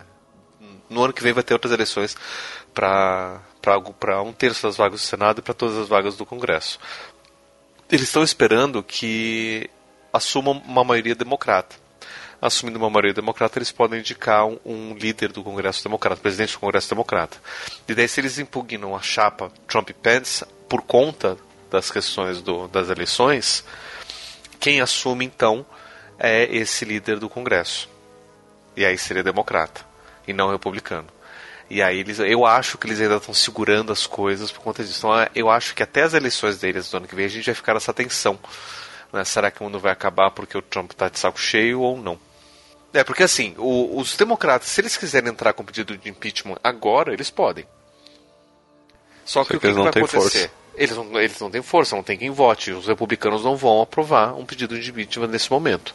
[0.88, 2.16] no ano que vem vai ter outras eleições
[2.72, 3.42] para
[4.24, 6.78] um terço das vagas do Senado e para todas as vagas do Congresso.
[7.90, 9.68] Eles estão esperando que
[10.12, 11.74] assumam uma maioria democrata.
[12.40, 16.58] Assumindo uma maioria democrata, eles podem indicar um, um líder do Congresso Democrata, presidente do
[16.58, 17.38] Congresso Democrata.
[17.88, 21.36] E daí, se eles impugnam a chapa Trump-Pence por conta
[21.70, 23.64] das questões do, das eleições,
[24.60, 25.64] quem assume então
[26.18, 27.88] é esse líder do Congresso.
[28.76, 29.84] E aí seria democrata
[30.26, 31.08] e não republicano.
[31.68, 34.98] E aí eles, eu acho que eles ainda estão segurando as coisas por conta disso.
[34.98, 37.54] Então eu acho que até as eleições deles do ano que vem a gente vai
[37.54, 38.38] ficar nessa tensão.
[39.16, 39.24] Né?
[39.24, 42.18] Será que o mundo vai acabar porque o Trump está de saco cheio ou não?
[42.92, 47.12] É, porque assim, o, os democratas, se eles quiserem entrar com pedido de impeachment agora,
[47.12, 47.66] eles podem.
[49.24, 50.18] Só que Só o que, que, que vai acontecer?
[50.18, 50.50] Força.
[50.76, 52.70] Eles não, eles não têm força, não tem quem vote.
[52.70, 55.94] Os republicanos não vão aprovar um pedido de impeachment nesse momento.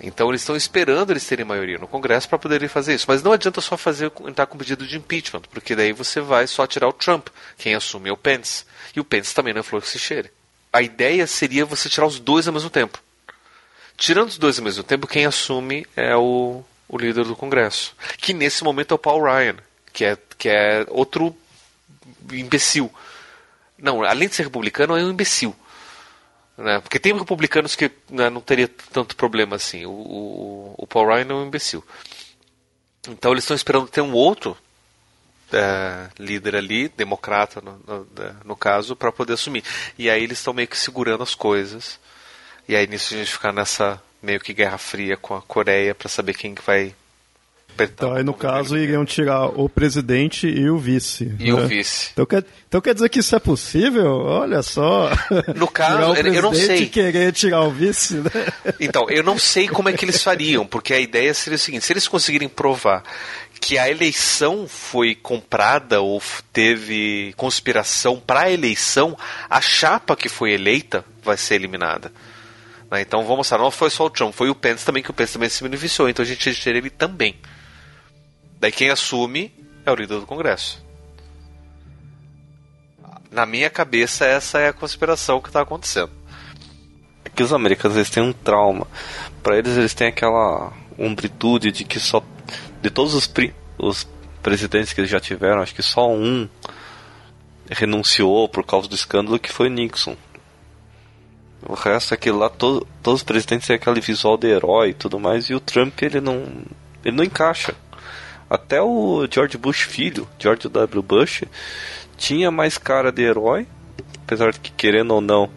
[0.00, 3.06] Então eles estão esperando eles terem maioria no Congresso para poderem fazer isso.
[3.08, 6.66] Mas não adianta só fazer entrar com pedido de impeachment, porque daí você vai só
[6.66, 7.28] tirar o Trump.
[7.56, 8.64] Quem assume é o Pence.
[8.94, 10.30] E o Pence também não é flor que se cheire.
[10.72, 12.98] A ideia seria você tirar os dois ao mesmo tempo.
[13.96, 17.96] Tirando os dois ao mesmo tempo, quem assume é o, o líder do Congresso.
[18.18, 19.56] Que nesse momento é o Paul Ryan,
[19.92, 21.36] que é, que é outro
[22.32, 22.92] imbecil.
[23.76, 25.54] Não, além de ser republicano, é um imbecil.
[26.56, 26.80] Né?
[26.80, 29.86] Porque tem republicanos que né, não teria tanto problema assim.
[29.86, 31.84] O, o, o, Paul Ryan é um imbecil.
[33.08, 34.56] Então eles estão esperando ter um outro
[35.52, 38.06] é, líder ali, democrata no, no,
[38.44, 39.64] no caso, para poder assumir.
[39.98, 41.98] E aí eles estão meio que segurando as coisas.
[42.68, 46.08] E aí nisso a gente fica nessa meio que guerra fria com a Coreia para
[46.08, 46.94] saber quem que vai
[47.84, 51.32] então, aí no caso iriam tirar o presidente e o vice.
[51.38, 51.52] E né?
[51.52, 52.10] o vice.
[52.12, 54.16] Então quer, então quer dizer que isso é possível?
[54.16, 55.10] Olha só.
[55.54, 56.86] No caso, eu não sei.
[56.86, 58.30] querer tirar o vice, né?
[58.80, 61.84] Então, eu não sei como é que eles fariam, porque a ideia seria o seguinte:
[61.84, 63.02] se eles conseguirem provar
[63.60, 69.16] que a eleição foi comprada ou teve conspiração para a eleição,
[69.48, 72.12] a chapa que foi eleita vai ser eliminada.
[72.90, 73.00] Né?
[73.02, 75.32] Então vamos mostrar, não foi só o Trump, foi o Pence também, que o Pence
[75.32, 77.36] também se beneficiou, então a gente tira ele também.
[78.60, 79.52] Daí quem assume
[79.84, 80.84] é o líder do Congresso.
[83.30, 86.10] Na minha cabeça, essa é a conspiração que está acontecendo.
[87.24, 88.86] É que os americanos eles têm um trauma.
[89.42, 92.22] Para eles, eles têm aquela umbritude de que só.
[92.80, 93.30] De todos os,
[93.78, 94.06] os
[94.42, 96.48] presidentes que eles já tiveram, acho que só um
[97.70, 100.16] renunciou por causa do escândalo que foi Nixon.
[101.62, 104.94] O resto é que lá to, todos os presidentes têm aquele visual de herói e
[104.94, 106.44] tudo mais, e o Trump ele não
[107.04, 107.74] ele não encaixa.
[108.48, 111.02] Até o George Bush filho, George W.
[111.02, 111.42] Bush,
[112.16, 113.66] tinha mais cara de herói,
[114.24, 115.50] apesar de que, querendo ou não,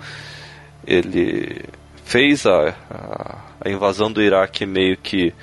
[0.86, 1.64] ele
[2.04, 5.34] fez a, a, a invasão do Iraque meio que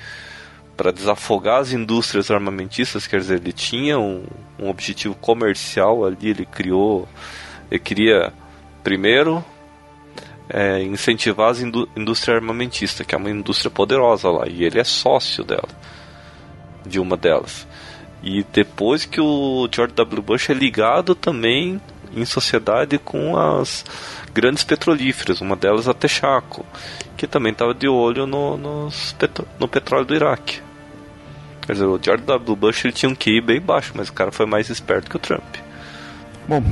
[0.79, 4.23] para desafogar as indústrias armamentistas, quer dizer, ele tinha um,
[4.57, 7.05] um objetivo comercial ali, ele criou,
[7.69, 8.31] ele queria
[8.81, 9.43] primeiro
[10.47, 14.83] é, incentivar a indú indústria armamentista, que é uma indústria poderosa lá, e ele é
[14.85, 15.67] sócio dela
[16.85, 17.67] de uma delas.
[18.23, 20.21] E depois que o George W.
[20.21, 21.81] Bush é ligado também
[22.15, 23.83] em sociedade com as
[24.33, 26.65] grandes petrolíferas, uma delas a Texaco,
[27.17, 30.68] que também estava de olho no, no petróleo do Iraque.
[31.69, 32.55] Quer dizer, o George W.
[32.55, 35.19] Bush ele tinha um QI bem baixo, mas o cara foi mais esperto que o
[35.19, 35.43] Trump.
[36.47, 36.63] Bom,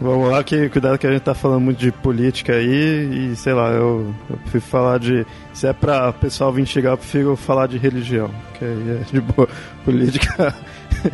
[0.00, 3.52] Vamos lá, que cuidado que a gente tá falando muito de política aí e sei
[3.52, 5.26] lá, eu, eu prefiro falar de.
[5.52, 9.20] Se é pra pessoal vir chegar, eu prefiro falar de religião, que aí é de
[9.20, 9.48] boa.
[9.84, 10.54] Política.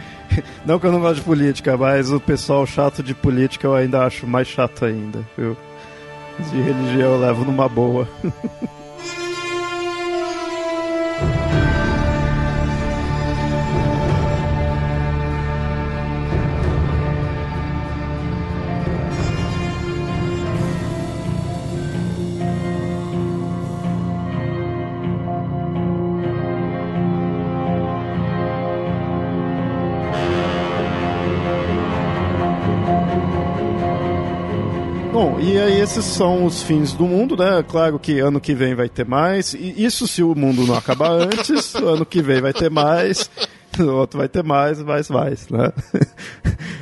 [0.67, 4.05] não que eu não gosto de política, mas o pessoal chato de política eu ainda
[4.05, 5.57] acho mais chato ainda, viu?
[6.39, 8.07] De religião eu levo numa boa.
[35.87, 37.63] esses são os fins do mundo, né?
[37.63, 39.55] Claro que ano que vem vai ter mais.
[39.55, 43.31] E isso se o mundo não acabar antes, ano que vem vai ter mais,
[43.79, 45.73] o outro vai ter mais, mais, mais, né?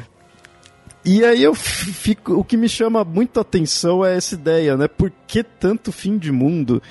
[1.06, 4.88] E aí eu fico, o que me chama muita atenção é essa ideia, né?
[4.88, 6.82] Por que tanto fim de mundo?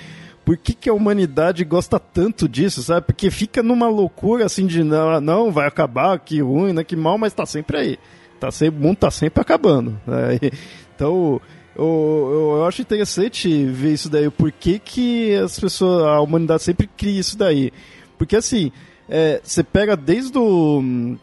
[0.44, 3.06] Por que, que a humanidade gosta tanto disso, sabe?
[3.08, 6.84] Porque fica numa loucura assim de não, não vai acabar, que ruim, né?
[6.84, 7.98] Que mal, mas tá sempre aí.
[8.38, 10.00] Tá sempre, o mundo tá sempre acabando.
[10.06, 10.38] Né?
[10.94, 11.40] Então,
[11.76, 16.62] eu, eu, eu, acho interessante ver isso daí, por que, que as pessoas, a humanidade
[16.62, 17.72] sempre cria isso daí.
[18.16, 18.70] Porque assim,
[19.08, 21.16] é, você pega desde o.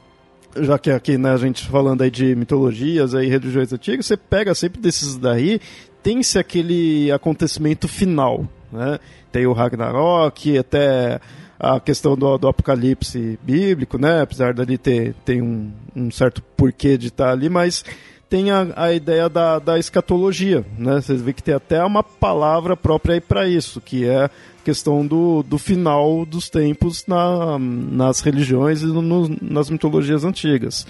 [0.59, 4.53] Já que aqui né, a gente falando aí de mitologias e religiões antigas, você pega
[4.53, 5.61] sempre desses daí,
[6.03, 8.45] tem-se aquele acontecimento final.
[8.71, 8.99] Né?
[9.31, 11.21] Tem o Ragnarok, até
[11.57, 14.21] a questão do, do apocalipse bíblico, né?
[14.21, 17.85] apesar dali ter, ter um, um certo porquê de estar ali, mas
[18.31, 21.01] tem a, a ideia da, da escatologia, né?
[21.01, 24.29] Vocês vê que tem até uma palavra própria aí para isso, que é
[24.63, 30.87] questão do, do final dos tempos na, nas religiões e no, nas mitologias antigas.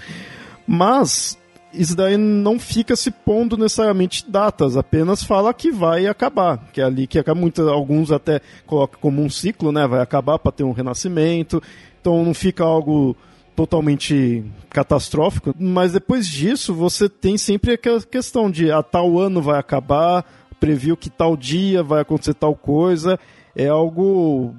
[0.64, 1.36] Mas
[1.74, 6.84] isso daí não fica se pondo necessariamente datas, apenas fala que vai acabar, que é
[6.84, 9.84] ali que acaba, muitos, alguns até colocam como um ciclo, né?
[9.88, 11.60] Vai acabar para ter um renascimento,
[12.00, 13.16] então não fica algo
[13.54, 19.42] totalmente catastrófico, mas depois disso você tem sempre aquela questão de a ah, tal ano
[19.42, 20.24] vai acabar,
[20.58, 23.18] previu que tal dia vai acontecer tal coisa.
[23.54, 24.54] é algo,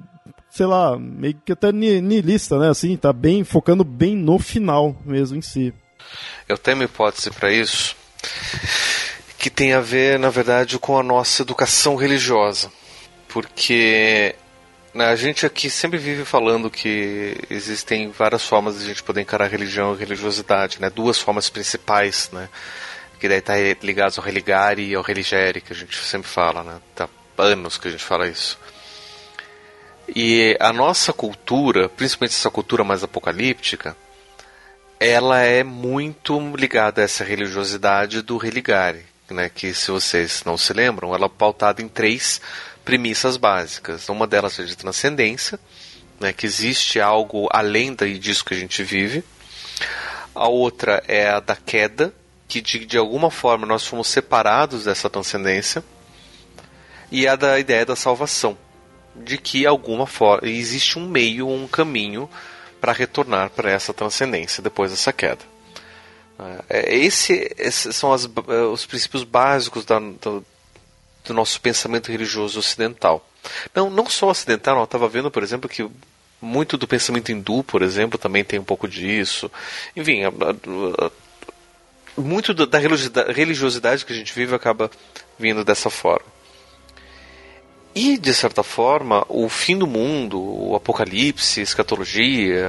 [0.50, 2.68] sei lá, meio que até nihilista, né?
[2.68, 5.74] Assim, tá bem focando bem no final mesmo em si.
[6.48, 7.96] Eu tenho uma hipótese para isso
[9.38, 12.70] que tem a ver, na verdade, com a nossa educação religiosa.
[13.28, 14.34] Porque
[14.96, 19.48] a gente aqui sempre vive falando que existem várias formas de a gente poder encarar
[19.48, 20.88] religião e religiosidade, né?
[20.88, 22.48] Duas formas principais, né?
[23.18, 26.80] Que daí tá ligados ao religare e ao religere, que a gente sempre fala, né?
[26.94, 28.58] Tá anos que a gente fala isso.
[30.14, 33.96] E a nossa cultura, principalmente essa cultura mais apocalíptica,
[35.00, 40.72] ela é muito ligada a essa religiosidade do religare, né, que se vocês não se
[40.72, 42.40] lembram, ela é pautada em três
[42.84, 44.08] premissas básicas.
[44.08, 45.58] Uma delas é de transcendência,
[46.20, 49.24] né, que existe algo além disso que a gente vive.
[50.34, 52.12] A outra é a da queda,
[52.46, 55.82] que de, de alguma forma nós fomos separados dessa transcendência.
[57.10, 58.56] E a da ideia da salvação,
[59.14, 62.28] de que alguma forma existe um meio, um caminho
[62.80, 65.54] para retornar para essa transcendência depois dessa queda.
[66.68, 70.00] É, esse, esses são as, é, os princípios básicos da,
[71.24, 73.26] do, nosso pensamento religioso ocidental.
[73.74, 75.88] Não, não só ocidental, eu estava vendo, por exemplo, que
[76.40, 79.50] muito do pensamento hindu, por exemplo, também tem um pouco disso.
[79.96, 81.10] Enfim, a, a,
[82.16, 84.90] muito da religiosidade que a gente vive acaba
[85.38, 86.34] vindo dessa forma.
[87.94, 92.68] E, de certa forma, o fim do mundo, o apocalipse, a escatologia,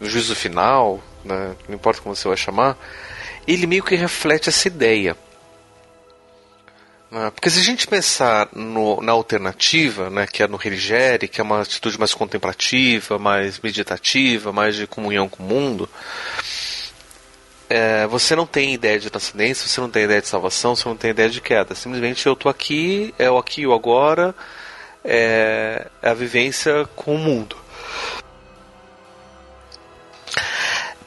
[0.00, 2.78] o juízo final, né, não importa como você vai chamar,
[3.46, 5.14] ele meio que reflete essa ideia.
[7.16, 11.40] Né, porque se a gente pensar no, na alternativa, né, que é no religere, que
[11.40, 15.88] é uma atitude mais contemplativa, mais meditativa, mais de comunhão com o mundo,
[17.70, 20.96] é, você não tem ideia de transcendência, você não tem ideia de salvação, você não
[20.96, 21.74] tem ideia de queda.
[21.74, 24.34] Simplesmente eu estou aqui, é o aqui e o agora,
[25.02, 27.56] é, é a vivência com o mundo.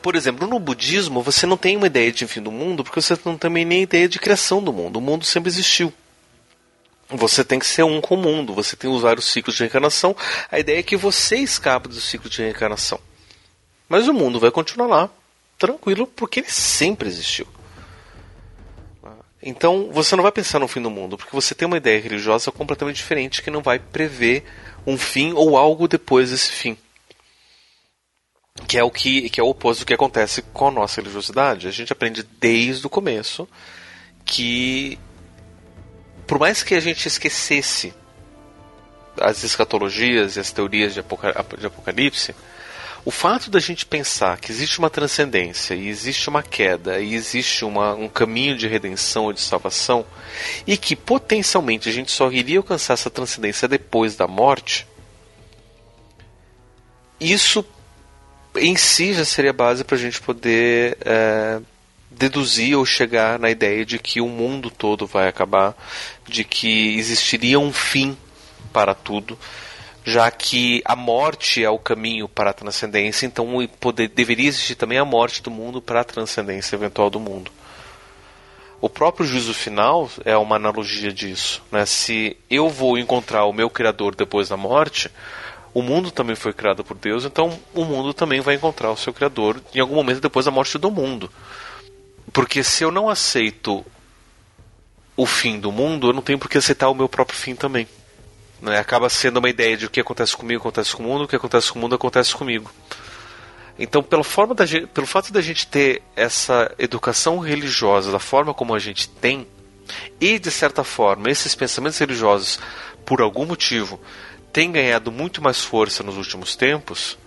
[0.10, 3.16] Por exemplo, no budismo você não tem uma ideia de fim do mundo porque você
[3.24, 4.98] não tem nem ideia de criação do mundo.
[4.98, 5.94] O mundo sempre existiu.
[7.10, 10.16] Você tem que ser um com o mundo, você tem os vários ciclos de reencarnação.
[10.52, 13.00] A ideia é que você escapa do ciclo de reencarnação.
[13.88, 15.10] Mas o mundo vai continuar lá,
[15.60, 17.46] tranquilo, porque ele sempre existiu.
[19.44, 22.52] Então você não vai pensar no fim do mundo, porque você tem uma ideia religiosa
[22.52, 24.44] completamente diferente que não vai prever
[24.88, 26.76] um fim ou algo depois desse fim.
[28.68, 31.68] Que é o que, que é o oposto do que acontece com a nossa religiosidade.
[31.68, 33.48] A gente aprende desde o começo
[34.26, 35.00] que
[36.30, 37.92] por mais que a gente esquecesse
[39.20, 42.36] as escatologias e as teorias de, apocalipse,
[43.04, 47.66] o fato da gente pensar que existe uma transcendência e existe uma queda e existe
[47.66, 50.06] uma, um caminho de redenção ou de salvação
[50.68, 54.88] e que potencialmente a gente só iria alcançar essa transcendência depois da morte,
[57.20, 57.66] isso
[58.56, 61.60] em si já seria base para a gente poder é,
[62.12, 65.76] deduzir ou chegar na ideia de que o mundo todo vai acabar,
[66.28, 68.18] de que existiria um fim
[68.72, 69.38] para tudo
[70.10, 73.48] já que a morte é o caminho para a transcendência, então
[73.80, 77.52] poder, deveria existir também a morte do mundo para a transcendência eventual do mundo.
[78.82, 81.62] O próprio juízo final é uma analogia disso.
[81.72, 81.86] Né?
[81.86, 85.12] Se eu vou encontrar o meu Criador depois da morte,
[85.74, 89.14] o mundo também foi criado por Deus, então o mundo também vai encontrar o seu
[89.14, 91.32] Criador em algum momento depois da morte do mundo.
[92.34, 93.86] Porque se eu não aceito
[95.16, 97.88] o fim do mundo, eu não tenho por que aceitar o meu próprio fim também.
[98.62, 98.80] Né?
[98.80, 101.36] Acaba sendo uma ideia de o que acontece comigo acontece com o mundo, o que
[101.36, 102.72] acontece com o mundo acontece comigo.
[103.78, 108.76] Então, pela forma da pelo fato da gente ter essa educação religiosa da forma como
[108.76, 109.48] a gente tem,
[110.20, 112.60] e de certa forma esses pensamentos religiosos,
[113.06, 114.00] por algum motivo,
[114.52, 117.18] têm ganhado muito mais força nos últimos tempos,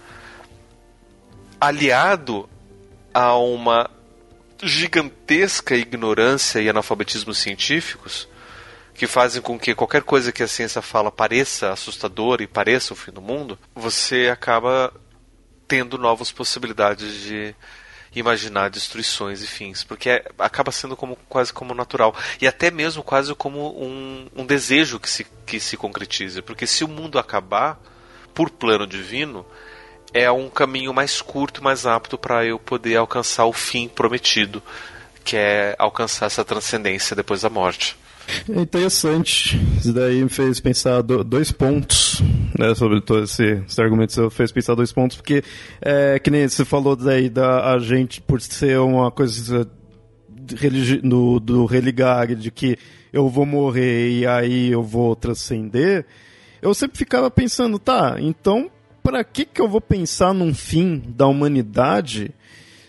[1.60, 2.48] aliado
[3.14, 3.90] a uma
[4.62, 8.28] gigantesca ignorância e analfabetismo científicos,
[8.94, 12.96] que fazem com que qualquer coisa que a ciência fala pareça assustadora e pareça o
[12.96, 14.92] fim do mundo, você acaba
[15.66, 17.54] tendo novas possibilidades de
[18.14, 23.02] imaginar destruições e fins, porque é, acaba sendo como, quase como natural e até mesmo
[23.02, 27.80] quase como um, um desejo que se, que se concretize, porque se o mundo acabar
[28.34, 29.46] por plano divino,
[30.12, 34.62] é um caminho mais curto, mais apto para eu poder alcançar o fim prometido,
[35.24, 37.96] que é alcançar essa transcendência depois da morte.
[38.48, 39.60] É interessante.
[39.78, 42.22] Isso daí me fez pensar do, dois pontos,
[42.58, 44.12] né, sobre todo esse, esse argumento.
[44.12, 45.42] Você fez pensar dois pontos, porque,
[45.80, 49.68] é, que nem você falou daí da a gente, por ser uma coisa
[51.42, 52.76] do religar, de que
[53.12, 56.06] eu vou morrer e aí eu vou transcender,
[56.60, 58.70] eu sempre ficava pensando, tá, então
[59.02, 62.32] para que que eu vou pensar num fim da humanidade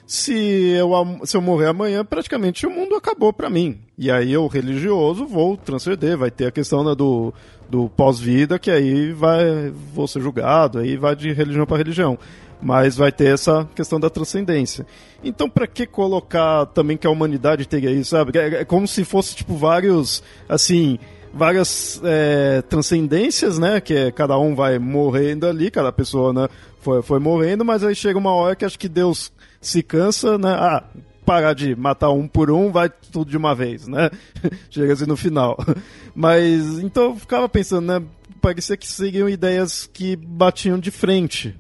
[0.06, 0.92] se eu,
[1.24, 3.80] se eu morrer amanhã, praticamente o mundo acabou para mim.
[3.98, 7.32] E aí eu, religioso, vou transcender, vai ter a questão né, do,
[7.70, 12.18] do pós-vida, que aí vai vou ser julgado, aí vai de religião para religião.
[12.62, 14.86] Mas vai ter essa questão da transcendência.
[15.24, 18.38] Então, para que colocar também que a humanidade tenha isso, sabe?
[18.40, 20.98] É, é como se fosse, tipo, vários, assim,
[21.34, 23.82] várias é, transcendências, né?
[23.82, 26.48] Que é, cada um vai morrendo ali, cada pessoa, né?
[26.80, 30.52] Foi, foi morrendo, mas aí chega uma hora que acho que Deus se cansa, né?
[30.52, 30.84] Ah,
[31.24, 34.10] parar de matar um por um, vai tudo de uma vez, né?
[34.70, 35.58] Chega assim no final.
[36.16, 38.04] Mas, então eu ficava pensando, né?
[38.42, 41.56] Parecia que seguiam ideias que batiam de frente.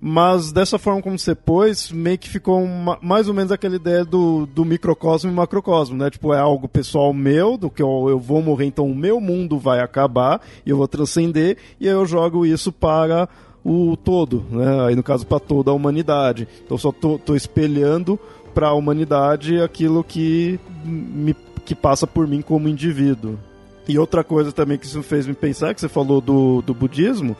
[0.00, 4.04] Mas dessa forma como você pôs, meio que ficou uma, mais ou menos aquela ideia
[4.04, 6.08] do, do microcosmo e macrocosmo, né?
[6.08, 9.58] Tipo, é algo pessoal meu, do que eu, eu vou morrer, então o meu mundo
[9.58, 13.28] vai acabar e eu vou transcender, e aí eu jogo isso para
[13.64, 14.86] o todo, né?
[14.86, 16.46] Aí no caso para toda a humanidade.
[16.64, 18.18] Então só tô, tô espelhando
[18.48, 21.34] para a humanidade aquilo que me
[21.64, 23.38] que passa por mim como indivíduo.
[23.86, 27.36] E outra coisa também que isso fez me pensar, que você falou do, do budismo,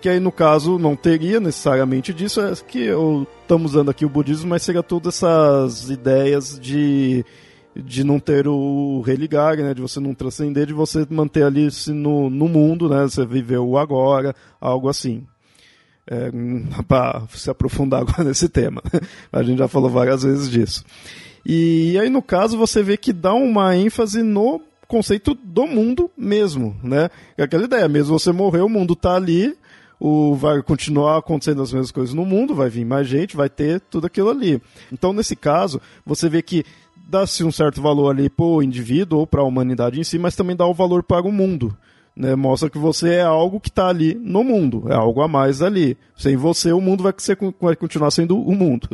[0.00, 2.88] que aí no caso não teria necessariamente disso, é que
[3.40, 7.24] estamos usando aqui o budismo, mas seria todas essas ideias de
[7.74, 12.28] de não ter o religar, né, de você não transcender, de você manter ali no,
[12.28, 15.26] no mundo, né, você viver o agora, algo assim
[16.06, 16.30] é,
[16.86, 18.82] para se aprofundar agora nesse tema.
[19.32, 20.84] A gente já falou várias vezes disso.
[21.44, 26.76] E aí, no caso, você vê que dá uma ênfase no conceito do mundo mesmo,
[26.82, 27.08] né?
[27.36, 29.56] É aquela ideia, mesmo você morrer, o mundo está ali,
[29.98, 33.80] o, vai continuar acontecendo as mesmas coisas no mundo, vai vir mais gente, vai ter
[33.80, 34.60] tudo aquilo ali.
[34.92, 36.64] Então, nesse caso, você vê que
[37.08, 40.36] dá-se um certo valor ali para o indivíduo ou para a humanidade em si, mas
[40.36, 41.76] também dá o valor para o mundo.
[42.14, 45.62] Né, mostra que você é algo que está ali no mundo, é algo a mais
[45.62, 45.96] ali.
[46.14, 48.88] Sem você, o mundo vai, ser, vai continuar sendo o mundo.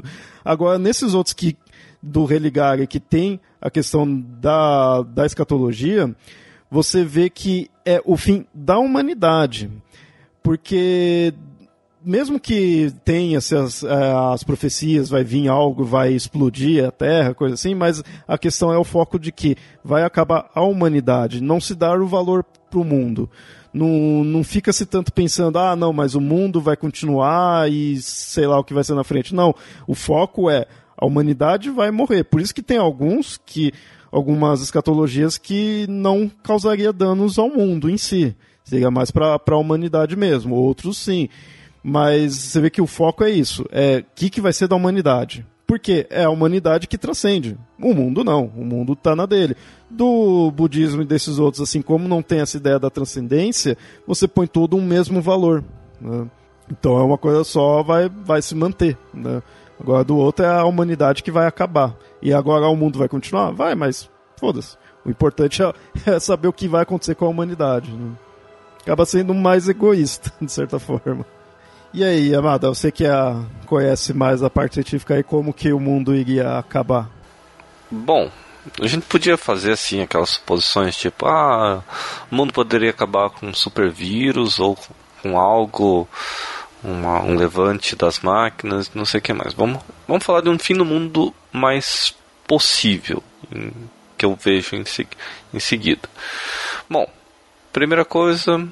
[0.44, 1.56] Agora, nesses outros que
[2.00, 4.08] do Religare que tem a questão
[4.40, 6.14] da, da escatologia,
[6.70, 9.70] você vê que é o fim da humanidade.
[10.42, 11.34] Porque
[12.04, 13.52] mesmo que tenha as,
[13.82, 18.72] é, as profecias, vai vir algo, vai explodir a Terra, coisa assim, mas a questão
[18.72, 22.78] é o foco de que vai acabar a humanidade, não se dar o valor para
[22.78, 23.28] o mundo.
[23.72, 28.46] Não, não fica se tanto pensando, ah, não, mas o mundo vai continuar e sei
[28.46, 29.34] lá o que vai ser na frente.
[29.34, 29.54] Não,
[29.86, 30.66] o foco é
[30.96, 32.24] a humanidade vai morrer.
[32.24, 33.72] Por isso que tem alguns que
[34.10, 38.34] algumas escatologias que não causaria danos ao mundo em si.
[38.64, 40.54] Seria mais para a humanidade mesmo.
[40.54, 41.28] Outros sim.
[41.82, 43.64] Mas você vê que o foco é isso.
[43.70, 45.46] É o que, que vai ser da humanidade.
[45.68, 47.54] Porque é a humanidade que transcende.
[47.78, 48.46] O mundo não.
[48.56, 49.54] O mundo está na dele.
[49.90, 54.46] Do budismo e desses outros, assim como não tem essa ideia da transcendência, você põe
[54.46, 55.62] todo um mesmo valor.
[56.00, 56.26] Né?
[56.70, 58.96] Então é uma coisa só, vai, vai se manter.
[59.12, 59.42] Né?
[59.78, 61.94] Agora do outro é a humanidade que vai acabar.
[62.22, 63.50] E agora o mundo vai continuar?
[63.50, 64.08] Vai, mas
[64.38, 64.74] foda-se.
[65.04, 65.74] O importante é,
[66.06, 67.92] é, saber o que vai acontecer com a humanidade.
[67.92, 68.12] Né?
[68.80, 71.26] Acaba sendo mais egoísta, de certa forma.
[71.98, 75.80] E aí, Amada, você que a, conhece mais a parte científica e como que o
[75.80, 77.10] mundo iria acabar?
[77.90, 78.30] Bom,
[78.80, 81.82] a gente podia fazer assim aquelas suposições tipo, ah,
[82.30, 84.78] o mundo poderia acabar com um super vírus ou
[85.20, 86.08] com algo,
[86.84, 89.52] uma, um levante das máquinas, não sei o que mais.
[89.52, 92.14] Vamos, vamos falar de um fim do mundo mais
[92.46, 93.20] possível,
[93.52, 93.72] em,
[94.16, 94.84] que eu vejo em,
[95.52, 96.08] em seguida.
[96.88, 97.10] Bom,
[97.72, 98.64] primeira coisa,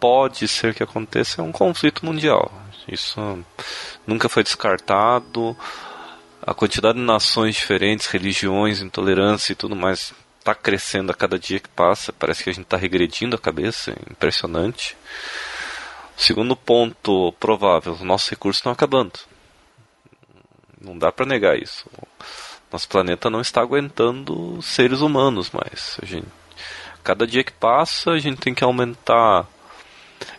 [0.00, 2.50] pode ser que aconteça é um conflito mundial.
[2.88, 3.44] Isso
[4.06, 5.56] nunca foi descartado.
[6.42, 11.58] A quantidade de nações diferentes, religiões, intolerância e tudo mais está crescendo a cada dia
[11.58, 12.12] que passa.
[12.12, 14.96] Parece que a gente está regredindo a cabeça, é impressionante.
[16.16, 19.18] Segundo ponto provável, os nossos recursos estão acabando.
[20.80, 21.84] Não dá para negar isso.
[22.70, 25.98] Nosso planeta não está aguentando seres humanos mais.
[26.00, 26.28] A gente,
[27.02, 29.46] cada dia que passa, a gente tem que aumentar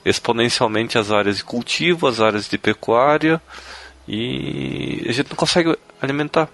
[0.06, 3.42] exponencialmente as áreas de cultivo, as áreas de pecuária
[4.08, 6.50] e a gente não consegue alimentar.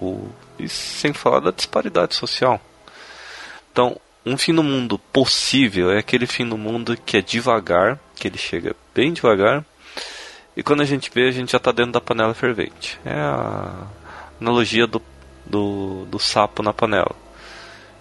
[0.00, 2.60] O, e sem falar da disparidade social.
[3.72, 8.26] Então, um fim do mundo possível é aquele fim do mundo que é devagar, que
[8.26, 9.64] ele chega bem devagar,
[10.56, 12.98] e quando a gente vê, a gente já está dentro da panela fervente.
[13.04, 13.86] É a
[14.40, 15.00] analogia do,
[15.46, 17.14] do, do sapo na panela.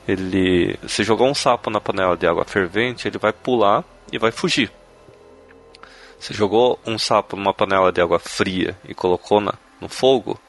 [0.07, 4.31] Ele, se jogar um sapo na panela de água fervente, ele vai pular e vai
[4.31, 4.71] fugir.
[6.19, 10.39] Você jogou um sapo numa panela de água fria e colocou na, no fogo,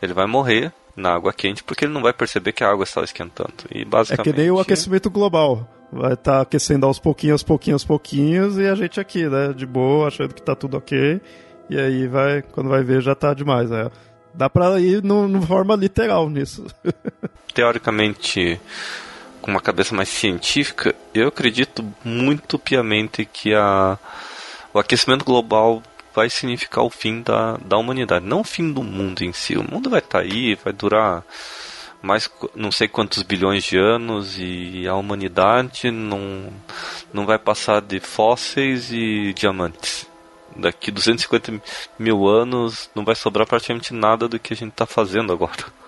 [0.00, 3.02] ele vai morrer na água quente porque ele não vai perceber que a água está
[3.02, 3.54] esquentando.
[3.70, 5.68] E basicamente é que nem o aquecimento global.
[5.92, 9.52] vai estar tá aquecendo aos pouquinhos, aos pouquinhos, aos pouquinhos, e a gente aqui, né,
[9.52, 11.20] de boa, achando que tá tudo ok.
[11.68, 13.70] E aí vai, quando vai ver, já tá demais.
[13.70, 13.90] É.
[14.34, 16.64] Dá pra ir no forma literal nisso.
[17.54, 18.60] Teoricamente,
[19.40, 23.98] com uma cabeça mais científica, eu acredito muito piamente que a,
[24.72, 25.82] o aquecimento global
[26.14, 29.56] vai significar o fim da, da humanidade, não o fim do mundo em si.
[29.56, 31.24] O mundo vai estar tá aí, vai durar
[32.02, 36.50] mais não sei quantos bilhões de anos e a humanidade não,
[37.12, 40.08] não vai passar de fósseis e diamantes.
[40.56, 41.62] Daqui 250
[41.98, 45.79] mil anos não vai sobrar praticamente nada do que a gente está fazendo agora.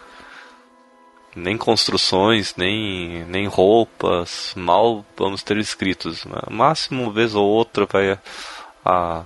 [1.34, 6.24] Nem construções, nem, nem roupas, mal vamos ter escritos.
[6.24, 6.38] Né?
[6.50, 8.18] Máximo vez ou outra vai
[8.84, 9.24] a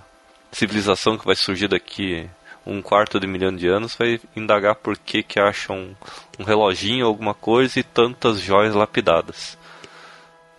[0.52, 2.28] civilização que vai surgir daqui
[2.66, 5.94] um quarto de milhão de anos vai indagar por que que acham um,
[6.40, 9.56] um reloginho alguma coisa e tantas joias lapidadas.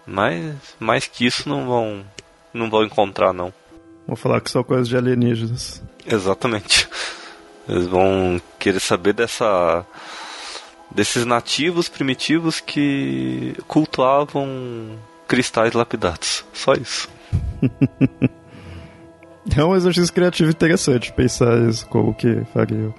[0.06, 2.06] Mas mais que isso não vão
[2.54, 3.54] não vão encontrar não.
[4.08, 5.84] Vão falar que são coisas de alienígenas.
[6.06, 6.88] Exatamente.
[7.68, 9.86] Eles vão querer saber dessa
[10.92, 16.46] desses nativos primitivos que cultuavam cristais lapidados.
[16.54, 17.10] Só isso.
[19.56, 22.94] É um exercício criativo interessante pensar isso, como que faria.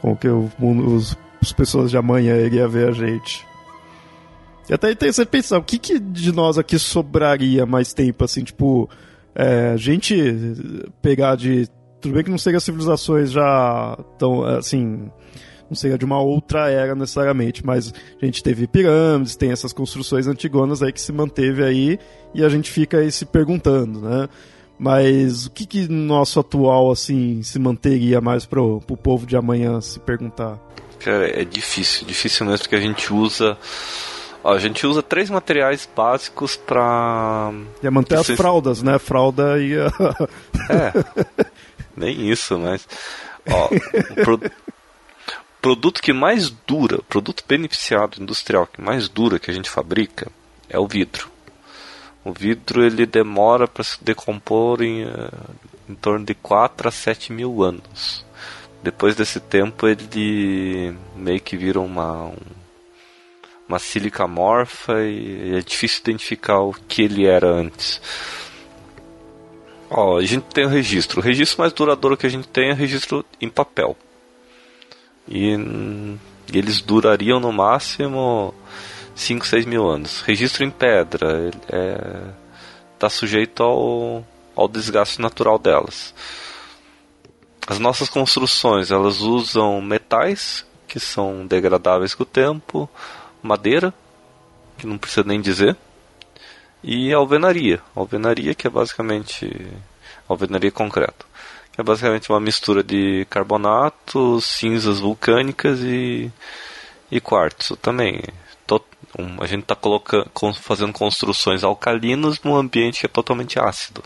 [0.00, 3.46] Como que o mundo, os, as pessoas de amanhã iriam ver a gente.
[4.68, 8.42] E até é interessante pensar, o que, que de nós aqui sobraria mais tempo, assim,
[8.42, 8.88] tipo,
[9.34, 10.16] é, a gente
[11.00, 11.68] pegar de.
[12.00, 15.10] Tudo bem que não seja civilizações já tão, assim,
[15.68, 20.26] não seja de uma outra era necessariamente, mas a gente teve pirâmides, tem essas construções
[20.26, 21.98] antigonas aí que se manteve aí
[22.34, 24.28] e a gente fica aí se perguntando, né?
[24.78, 29.80] Mas o que, que nosso atual, assim, se manteria mais pro, pro povo de amanhã
[29.80, 30.58] se perguntar?
[30.98, 33.56] Cara, é difícil, difícil mesmo, porque a gente usa.
[34.42, 37.52] A gente usa três materiais básicos pra.
[37.82, 38.98] E manter as fraldas, né?
[38.98, 39.74] Fralda e.
[39.74, 40.92] é.
[41.96, 42.86] Nem isso, mas.
[43.48, 43.68] Ó,
[44.10, 44.40] o pro...
[45.64, 50.30] produto que mais dura, produto beneficiado industrial que mais dura que a gente fabrica
[50.68, 51.30] é o vidro.
[52.22, 55.32] O vidro ele demora para se decompor em, uh,
[55.88, 58.26] em torno de 4 a 7 mil anos.
[58.82, 62.36] Depois desse tempo ele meio que vira uma, um,
[63.66, 68.02] uma sílica morfa e é difícil identificar o que ele era antes.
[69.88, 71.20] Ó, a gente tem o registro.
[71.20, 73.96] O registro mais duradouro que a gente tem é o registro em papel.
[75.28, 75.56] E,
[76.52, 78.54] eles durariam no máximo
[79.14, 80.20] 5, 6 mil anos.
[80.20, 82.20] Registro em pedra está é,
[82.98, 86.14] tá sujeito ao, ao desgaste natural delas.
[87.66, 92.88] As nossas construções elas usam metais que são degradáveis com o tempo,
[93.42, 93.92] madeira
[94.76, 95.76] que não precisa nem dizer
[96.82, 99.50] e alvenaria, alvenaria que é basicamente
[100.28, 101.26] alvenaria concreto,
[101.76, 106.30] é basicamente uma mistura de carbonato, cinzas vulcânicas e
[107.10, 108.20] e quartzo também
[109.18, 109.76] um, a gente está
[110.60, 114.02] fazendo construções alcalinas num ambiente que é totalmente ácido.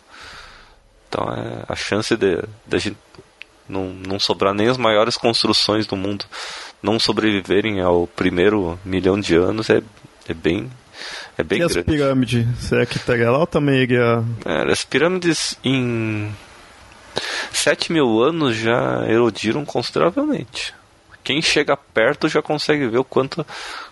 [1.09, 2.97] Então é, a chance de, de a gente
[3.69, 6.25] não, não sobrar nem as maiores construções do mundo
[6.83, 9.83] não sobreviverem ao primeiro milhão de anos é,
[10.29, 10.71] é bem
[11.37, 11.79] é bem e grande.
[11.79, 12.47] as pirâmides?
[12.61, 14.23] Será que estaria lá ou também iria...
[14.45, 16.35] É, as pirâmides em
[17.53, 20.75] 7 mil anos já erodiram consideravelmente.
[21.23, 23.45] Quem chega perto já consegue ver o quanto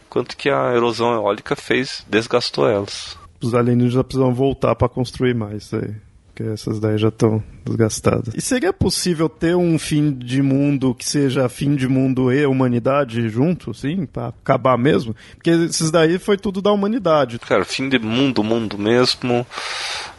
[0.09, 3.19] quanto que a erosão eólica fez, desgastou elas.
[3.43, 5.95] Os alienígenas precisam voltar para construir mais aí.
[6.27, 8.35] Porque essas daí já estão desgastadas.
[8.35, 13.29] E seria possível ter um fim de mundo que seja fim de mundo e humanidade
[13.29, 15.17] junto, sim, para acabar mesmo?
[15.35, 17.39] Porque esses daí foi tudo da humanidade.
[17.39, 19.47] Cara, fim de mundo, mundo mesmo.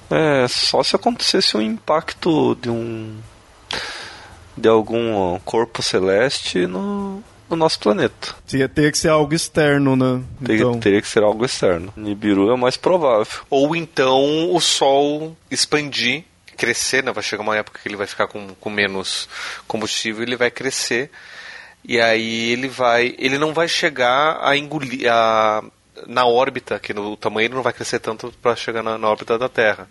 [0.09, 3.17] É, só se acontecesse um impacto de um
[4.55, 8.35] de algum corpo celeste no, no nosso planeta.
[8.47, 10.23] Teria, teria que ser algo externo, né?
[10.43, 10.79] Teria, então...
[10.79, 11.93] teria que ser algo externo.
[11.95, 13.41] Nibiru é o mais provável.
[13.49, 16.23] Ou então o Sol expandir,
[16.57, 17.11] crescer, né?
[17.11, 19.29] Vai chegar uma época que ele vai ficar com, com menos
[19.67, 21.11] combustível, ele vai crescer.
[21.85, 23.15] E aí ele vai.
[23.17, 25.07] Ele não vai chegar a engolir.
[25.09, 25.63] A,
[26.05, 29.37] na órbita, que no tamanho ele não vai crescer tanto para chegar na, na, órbita
[29.37, 29.87] da Terra.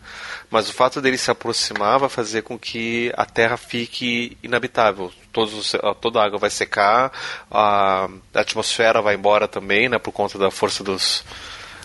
[0.51, 5.11] Mas o fato dele se aproximar vai fazer com que a Terra fique inabitável.
[5.33, 7.13] Todos, toda a água vai secar,
[7.51, 11.25] a, a atmosfera vai embora também, né, por conta da força dos.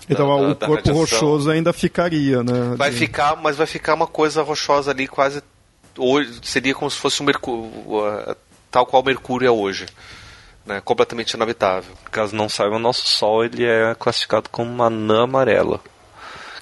[0.09, 2.75] Então da, o da, corpo da rochoso ainda ficaria, né?
[2.75, 5.41] Vai ficar, mas vai ficar uma coisa rochosa ali quase.
[6.41, 7.69] Seria como se fosse um mercúrio,
[8.69, 9.85] tal qual o Mercúrio é hoje
[10.65, 11.93] né, completamente inabitável.
[12.11, 15.79] Caso não saiba, o nosso Sol ele é classificado como uma anã amarela.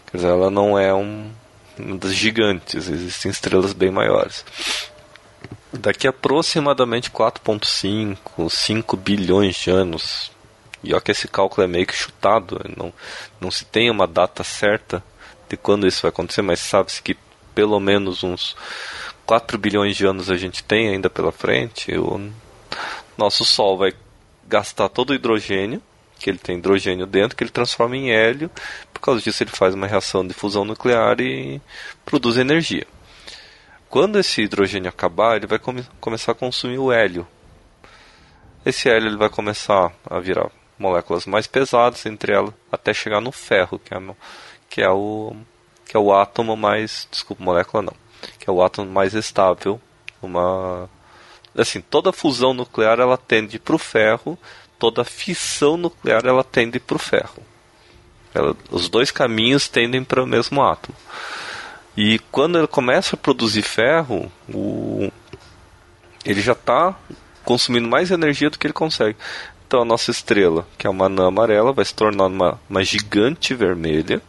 [0.10, 1.32] Quer dizer, ela não é um,
[1.78, 4.44] uma das gigantes, existem estrelas bem maiores.
[5.72, 10.32] Daqui a aproximadamente 4,5, 5 bilhões de anos,
[10.84, 12.92] e olha que esse cálculo é meio que chutado, não,
[13.40, 15.04] não se tem uma data certa
[15.48, 17.16] de quando isso vai acontecer, mas sabe-se que
[17.54, 18.56] pelo menos uns
[19.26, 21.96] 4 bilhões de anos a gente tem ainda pela frente.
[21.98, 22.32] O
[23.20, 23.94] nosso Sol vai
[24.48, 25.82] gastar todo o hidrogênio,
[26.18, 28.50] que ele tem hidrogênio dentro, que ele transforma em hélio.
[28.94, 31.62] Por causa disso, ele faz uma reação de fusão nuclear e
[32.06, 32.88] produz energia.
[33.90, 37.28] Quando esse hidrogênio acabar, ele vai come começar a consumir o hélio.
[38.66, 43.32] Esse hélio ele vai começar a virar moléculas mais pesadas entre elas, até chegar no
[43.32, 43.98] ferro, que é,
[44.70, 45.36] que é o
[45.86, 47.94] que é o átomo mais, desculpa, molécula não,
[48.38, 49.82] que é o átomo mais estável,
[50.22, 50.88] uma
[51.56, 54.38] assim, toda fusão nuclear ela tende para o ferro,
[54.78, 57.44] toda fissão nuclear ela tende para o ferro.
[58.34, 60.96] Ela, os dois caminhos tendem para o mesmo átomo.
[61.98, 65.12] E quando ele começa a produzir ferro, o,
[66.24, 66.96] ele já está
[67.44, 69.18] consumindo mais energia do que ele consegue.
[69.68, 73.54] Então a nossa estrela, que é uma anã amarela, vai se tornar uma, uma gigante
[73.54, 74.22] vermelha.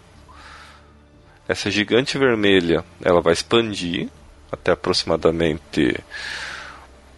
[1.46, 4.08] Essa gigante vermelha, ela vai expandir
[4.50, 5.98] até aproximadamente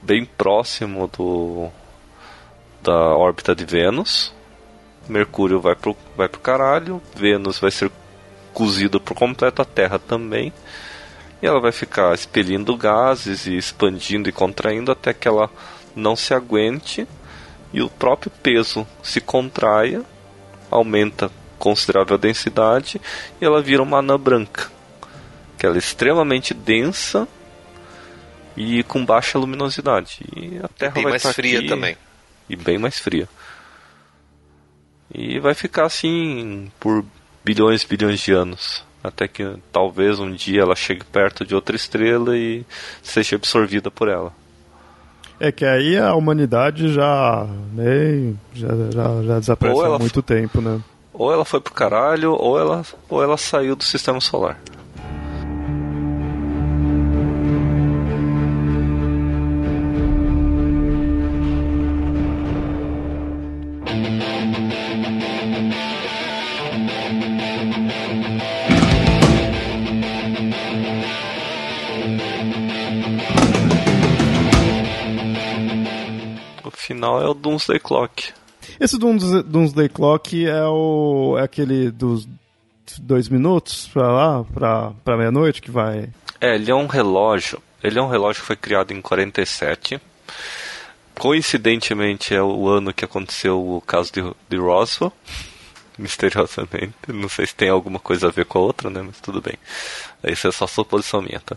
[0.03, 1.71] bem próximo do
[2.83, 4.35] da órbita de Vênus.
[5.09, 7.91] Mercúrio vai pro, vai pro caralho, Vênus vai ser
[8.53, 10.53] cozida por completo, a Terra também.
[11.41, 15.49] E ela vai ficar expelindo gases e expandindo e contraindo até que ela
[15.95, 17.07] não se aguente
[17.73, 20.03] e o próprio peso se contraia,
[20.71, 23.01] aumenta considerável a densidade
[23.41, 24.71] e ela vira uma anã branca,
[25.59, 27.27] que ela é extremamente densa
[28.57, 30.21] e com baixa luminosidade.
[30.37, 31.97] E a Terra e bem vai mais estar fria aqui, também.
[32.49, 33.29] E bem mais fria.
[35.15, 37.05] E vai ficar assim por
[37.45, 38.85] bilhões e bilhões de anos.
[39.03, 42.65] Até que talvez um dia ela chegue perto de outra estrela e
[43.03, 44.33] seja absorvida por ela.
[45.41, 50.81] É que aí a humanidade já, né, já, já, já desapareceu há muito tempo, né?
[51.13, 54.59] Ou ela foi pro caralho, ou ela, ou ela saiu do sistema solar.
[77.03, 78.33] Final é o Doomsday Clock.
[78.79, 82.29] Esse Dooms- Doomsday Clock é o é aquele dos
[82.99, 86.09] dois minutos pra lá, pra, pra meia-noite que vai.
[86.41, 87.61] É, ele é um relógio.
[87.83, 90.01] Ele é um relógio que foi criado em 47.
[91.19, 95.13] Coincidentemente é o ano que aconteceu o caso de, de Roswell.
[95.99, 96.95] Misteriosamente.
[97.09, 99.03] Não sei se tem alguma coisa a ver com a outra, né?
[99.03, 99.55] Mas tudo bem.
[100.25, 101.57] Isso é só suposição minha, tá?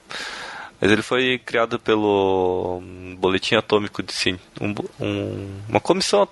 [0.85, 4.71] Mas ele foi criado pelo um Boletim Atômico de Cien- um,
[5.03, 6.27] um- uma comissão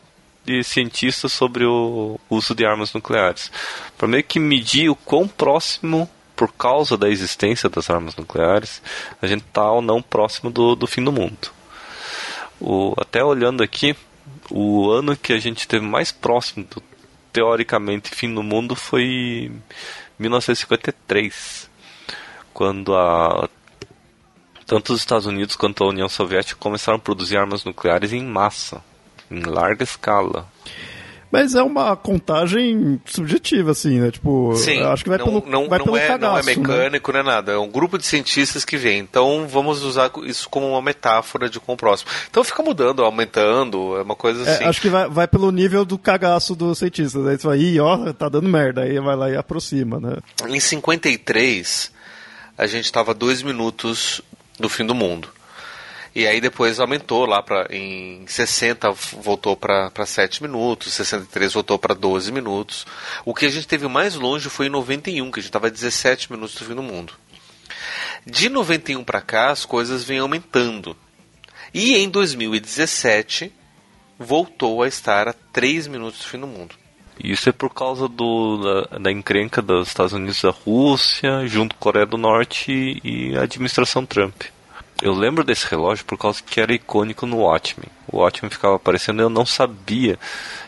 [0.46, 3.52] de cientistas sobre o uso de armas nucleares,
[3.98, 8.80] para meio que medir o quão próximo, por causa da existência das armas nucleares,
[9.20, 11.50] a gente está ou não próximo do, do fim do mundo.
[12.62, 13.96] O, até olhando aqui,
[14.52, 16.80] o ano que a gente esteve mais próximo do
[17.32, 19.52] teoricamente fim do mundo foi
[20.20, 21.68] 1953,
[22.54, 23.50] quando a
[24.74, 28.84] tanto os Estados Unidos quanto a União Soviética começaram a produzir armas nucleares em massa,
[29.30, 30.48] em larga escala.
[31.32, 34.10] Mas é uma contagem subjetiva, assim, né?
[34.10, 36.50] Tipo, Sim, acho que vai não, pelo, não, vai não pelo é, não é cagaço,
[36.50, 36.56] né?
[36.56, 37.52] mecânico, não é nada.
[37.52, 38.98] É um grupo de cientistas que vem.
[38.98, 42.10] Então vamos usar isso como uma metáfora de com o próximo.
[42.32, 44.64] Então fica mudando, aumentando, é uma coisa É, assim.
[44.64, 47.28] acho que vai, vai pelo nível do cagaço dos cientistas.
[47.28, 48.82] Aí você vai, ih, ó, tá dando merda.
[48.82, 50.18] Aí vai lá e aproxima, né?
[50.48, 51.92] Em 53,
[52.58, 54.20] a gente estava dois minutos
[54.60, 55.30] do fim do mundo.
[56.16, 61.96] E aí depois aumentou lá para em 60 voltou para 7 minutos, 63 voltou para
[61.96, 62.86] 12 minutos.
[63.26, 66.32] O que a gente teve mais longe foi em 91, que a gente estava 17
[66.32, 67.14] minutos do fim do mundo.
[68.26, 70.96] De 91 para cá as coisas vêm aumentando.
[71.74, 73.52] E em 2017
[74.20, 76.76] voltou a estar a 3 minutos do fim do mundo.
[77.22, 81.76] Isso é por causa do, da, da encrenca dos Estados Unidos e da Rússia, junto
[81.76, 84.44] com a Coreia do Norte e, e a administração Trump.
[85.02, 87.90] Eu lembro desse relógio por causa que era icônico no Watchmen.
[88.08, 90.18] O Watchmen ficava aparecendo e eu não sabia.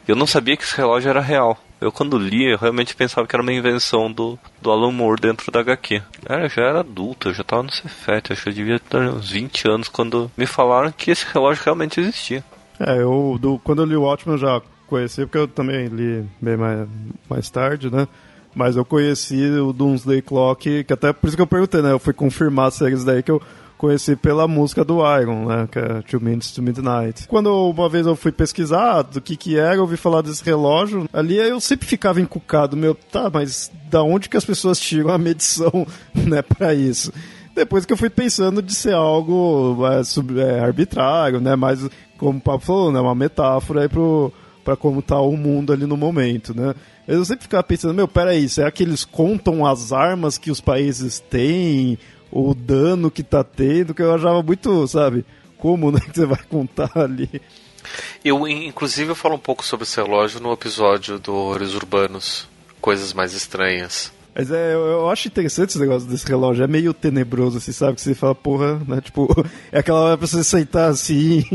[0.08, 1.58] Eu não sabia que esse relógio era real.
[1.80, 5.52] Eu quando li, eu realmente pensava que era uma invenção do, do Alan Moore dentro
[5.52, 6.02] da HQ.
[6.26, 8.98] Era, eu já era adulto, eu já estava no Cefet, acho que eu devia ter
[8.98, 12.44] uns 20 anos quando me falaram que esse relógio realmente existia.
[12.80, 16.26] É, eu, do, quando eu li o Watchmen eu já conheci, porque eu também li
[16.42, 16.88] bem mais,
[17.30, 18.08] mais tarde, né?
[18.54, 21.92] Mas eu conheci o Doomsday Clock, que até por isso que eu perguntei, né?
[21.92, 23.42] Eu fui confirmar as séries daí que eu
[23.78, 25.68] conheci pela música do Iron, né?
[25.70, 27.28] Que é Two Minutes to Midnight.
[27.28, 31.08] Quando uma vez eu fui pesquisar do que que era, eu ouvi falar desse relógio.
[31.12, 35.18] Ali eu sempre ficava encucado, meu, tá, mas da onde que as pessoas tiram a
[35.18, 35.86] medição,
[36.16, 37.12] né, pra isso?
[37.54, 41.56] Depois que eu fui pensando de ser algo é, sub, é, arbitrário, né?
[41.56, 41.88] Mas,
[42.18, 43.00] como o Papo falou, né?
[43.00, 44.32] Uma metáfora aí pro,
[44.66, 46.74] pra como tá o mundo ali no momento, né?
[47.08, 51.20] Eu sempre ficava pensando, meu, peraí, será que eles contam as armas que os países
[51.20, 52.00] têm?
[52.32, 53.94] O dano que tá tendo?
[53.94, 55.24] Que eu achava muito, sabe?
[55.58, 56.00] Como, né?
[56.12, 57.30] Que você vai contar ali.
[58.24, 62.50] Eu, inclusive, eu falo um pouco sobre esse relógio no episódio do Horrores Urbanos.
[62.82, 64.12] Coisas mais estranhas.
[64.36, 66.64] Mas é, eu, eu, acho interessante esse negócio desse relógio.
[66.64, 67.96] É meio tenebroso, assim, sabe?
[67.96, 69.00] Que você fala, porra, né?
[69.00, 69.30] Tipo,
[69.72, 71.46] é aquela hora pra você sentar assim,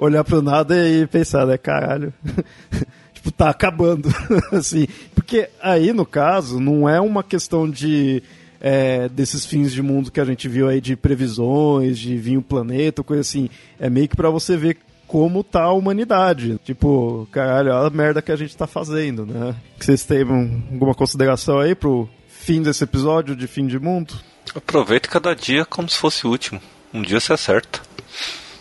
[0.00, 1.58] olhar pro nada e pensar, né?
[1.58, 2.12] Caralho.
[3.12, 4.08] tipo, tá acabando,
[4.50, 4.88] assim.
[5.14, 8.22] Porque aí, no caso, não é uma questão de...
[8.62, 12.42] É, desses fins de mundo que a gente viu aí de previsões, de vir o
[12.42, 13.48] planeta, coisa assim.
[13.78, 16.60] É meio que para você ver como tá a humanidade.
[16.62, 19.56] Tipo, caralho, olha a merda que a gente tá fazendo, né?
[19.78, 24.12] Vocês têm alguma consideração aí pro fim desse episódio de fim de mundo?
[24.54, 26.60] Aproveite cada dia como se fosse o último.
[26.92, 27.80] Um dia você acerta.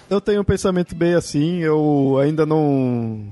[0.09, 3.23] Eu tenho um pensamento bem assim, eu ainda não.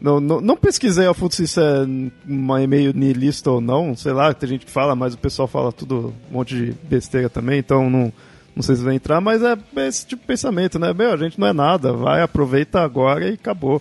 [0.00, 1.86] Não, não, não pesquisei a fundo se isso é
[2.26, 5.72] uma e-mail nihilista ou não, sei lá, tem gente que fala, mas o pessoal fala
[5.72, 8.12] tudo, um monte de besteira também, então não,
[8.54, 9.56] não sei se vai entrar, mas é
[9.86, 10.92] esse tipo de pensamento, né?
[10.92, 13.80] Meu, a gente não é nada, vai, aproveita agora e acabou.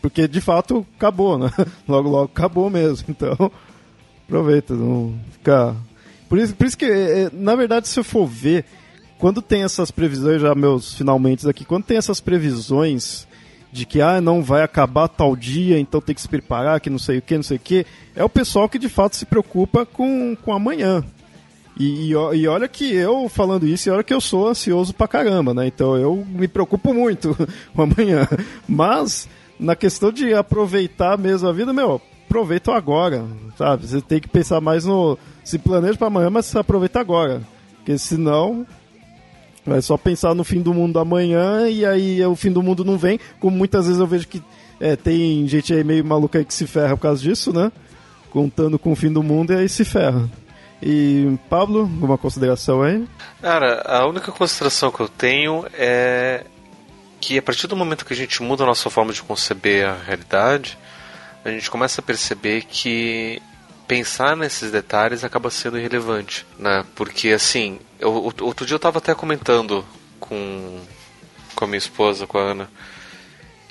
[0.00, 1.50] Porque de fato acabou, né?
[1.86, 3.50] Logo, logo acabou mesmo, então
[4.26, 5.74] aproveita, não fica.
[6.28, 8.64] Por isso, por isso que, é, na verdade, se eu for ver,
[9.20, 13.28] quando tem essas previsões, já meus finalmente aqui, quando tem essas previsões
[13.70, 16.98] de que ah, não vai acabar tal dia, então tem que se preparar, que não
[16.98, 17.86] sei o que, não sei o que,
[18.16, 21.04] é o pessoal que de fato se preocupa com, com amanhã.
[21.78, 25.06] E, e, e, olha que eu falando isso, e olha que eu sou ansioso pra
[25.06, 25.66] caramba, né?
[25.66, 27.36] Então eu me preocupo muito
[27.74, 28.26] com amanhã.
[28.66, 29.28] Mas,
[29.58, 33.24] na questão de aproveitar mesmo a vida, meu, aproveita agora,
[33.56, 33.86] sabe?
[33.86, 35.18] Você tem que pensar mais no.
[35.44, 37.42] Se planeja para amanhã, mas aproveita agora.
[37.76, 38.66] Porque senão.
[39.64, 42.96] Vai só pensar no fim do mundo amanhã e aí o fim do mundo não
[42.96, 43.20] vem.
[43.38, 44.42] Como muitas vezes eu vejo que
[44.80, 47.70] é, tem gente aí meio maluca aí que se ferra por causa disso, né?
[48.30, 50.28] Contando com o fim do mundo e aí se ferra.
[50.82, 53.06] E Pablo, alguma consideração aí?
[53.42, 56.44] Cara, a única consideração que eu tenho é
[57.20, 59.94] que a partir do momento que a gente muda a nossa forma de conceber a
[59.94, 60.78] realidade,
[61.44, 63.42] a gente começa a perceber que
[63.90, 66.84] pensar nesses detalhes acaba sendo irrelevante, né?
[66.94, 69.84] Porque assim, eu, outro dia eu estava até comentando
[70.20, 70.78] com,
[71.56, 72.70] com a minha esposa, com a Ana,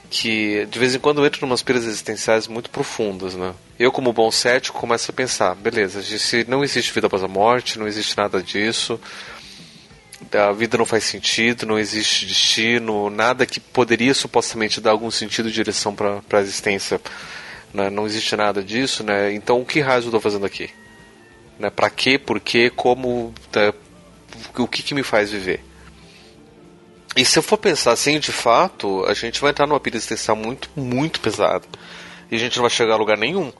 [0.10, 3.54] que de vez em quando eu entro em umas piras existenciais muito profundas, né?
[3.80, 7.80] Eu, como bom cético, começo a pensar, beleza, se não existe vida após a morte,
[7.80, 9.00] não existe nada disso,
[10.34, 15.48] a vida não faz sentido, não existe destino, nada que poderia supostamente dar algum sentido
[15.48, 17.00] e direção para a existência
[17.74, 17.90] né?
[17.90, 19.34] não existe nada disso, né?
[19.34, 20.70] Então o que raio eu estou fazendo aqui?
[21.58, 21.70] Né?
[21.70, 22.18] Para quê?
[22.18, 22.72] Por quê?
[22.74, 23.34] Como?
[23.56, 23.74] Né?
[24.58, 25.64] O que, que me faz viver?
[27.16, 30.38] E se eu for pensar assim, de fato, a gente vai entrar numa pilha existencial
[30.38, 31.66] muito, muito pesada.
[32.32, 33.52] E a gente não vai chegar a lugar nenhum.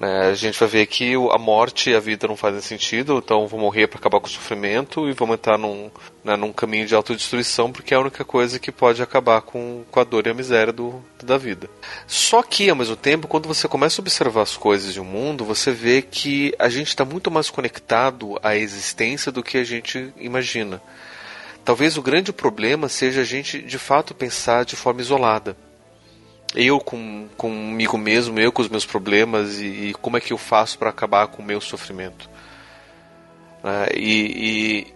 [0.00, 0.30] Né?
[0.30, 3.60] A gente vai ver que a morte e a vida não fazem sentido, então vou
[3.60, 5.90] morrer para acabar com o sofrimento e vamos entrar num,
[6.24, 10.00] né, num caminho de autodestruição, porque é a única coisa que pode acabar com, com
[10.00, 11.68] a dor e a miséria do, da vida.
[12.06, 15.44] Só que, ao mesmo tempo, quando você começa a observar as coisas de um mundo,
[15.44, 20.14] você vê que a gente está muito mais conectado à existência do que a gente
[20.16, 20.80] imagina.
[21.62, 25.54] Talvez o grande problema seja a gente de fato pensar de forma isolada
[26.54, 30.38] eu com, comigo mesmo, eu com os meus problemas e, e como é que eu
[30.38, 32.28] faço para acabar com o meu sofrimento.
[33.62, 33.86] Né?
[33.94, 34.86] E,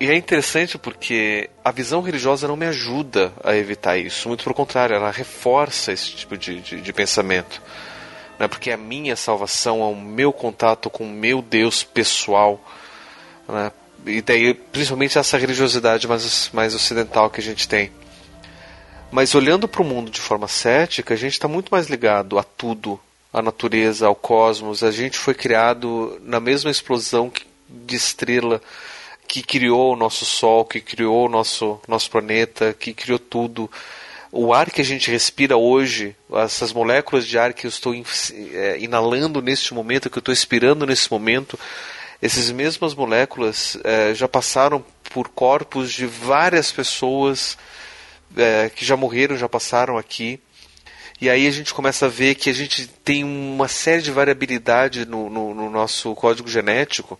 [0.00, 4.42] e, e, é interessante porque a visão religiosa não me ajuda a evitar isso, muito
[4.42, 7.62] pelo contrário, ela reforça esse tipo de, de, de pensamento.
[8.38, 8.48] Né?
[8.48, 12.60] Porque a minha salvação é o meu contato com o meu Deus pessoal.
[13.48, 13.70] Né?
[14.06, 17.90] E daí, principalmente essa religiosidade mais, mais ocidental que a gente tem.
[19.10, 22.42] Mas olhando para o mundo de forma cética, a gente está muito mais ligado a
[22.42, 23.00] tudo,
[23.32, 24.82] à natureza, ao cosmos.
[24.82, 27.32] A gente foi criado na mesma explosão
[27.68, 28.60] de estrela
[29.26, 33.70] que criou o nosso Sol, que criou o nosso, nosso planeta, que criou tudo.
[34.30, 36.14] O ar que a gente respira hoje,
[36.44, 40.84] essas moléculas de ar que eu estou é, inalando neste momento, que eu estou expirando
[40.84, 41.58] nesse momento,
[42.20, 47.56] essas mesmas moléculas é, já passaram por corpos de várias pessoas
[48.36, 50.40] é, que já morreram, já passaram aqui.
[51.20, 55.06] E aí a gente começa a ver que a gente tem uma série de variabilidade
[55.06, 57.18] no, no, no nosso código genético.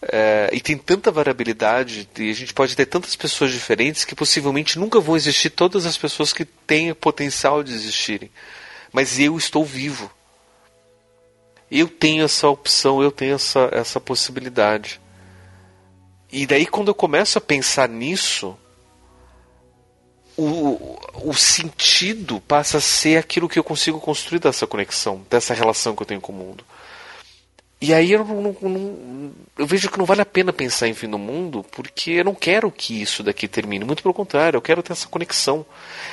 [0.00, 4.78] É, e tem tanta variabilidade, e a gente pode ter tantas pessoas diferentes que possivelmente
[4.78, 8.30] nunca vão existir todas as pessoas que têm potencial de existirem.
[8.92, 10.10] Mas eu estou vivo.
[11.70, 15.00] Eu tenho essa opção, eu tenho essa, essa possibilidade.
[16.30, 18.56] E daí, quando eu começo a pensar nisso,
[20.36, 25.96] o, o sentido passa a ser aquilo que eu consigo construir dessa conexão, dessa relação
[25.96, 26.64] que eu tenho com o mundo.
[27.80, 31.08] E aí eu, não, não, eu vejo que não vale a pena pensar em fim
[31.08, 33.84] do mundo, porque eu não quero que isso daqui termine.
[33.84, 35.64] Muito pelo contrário, eu quero ter essa conexão.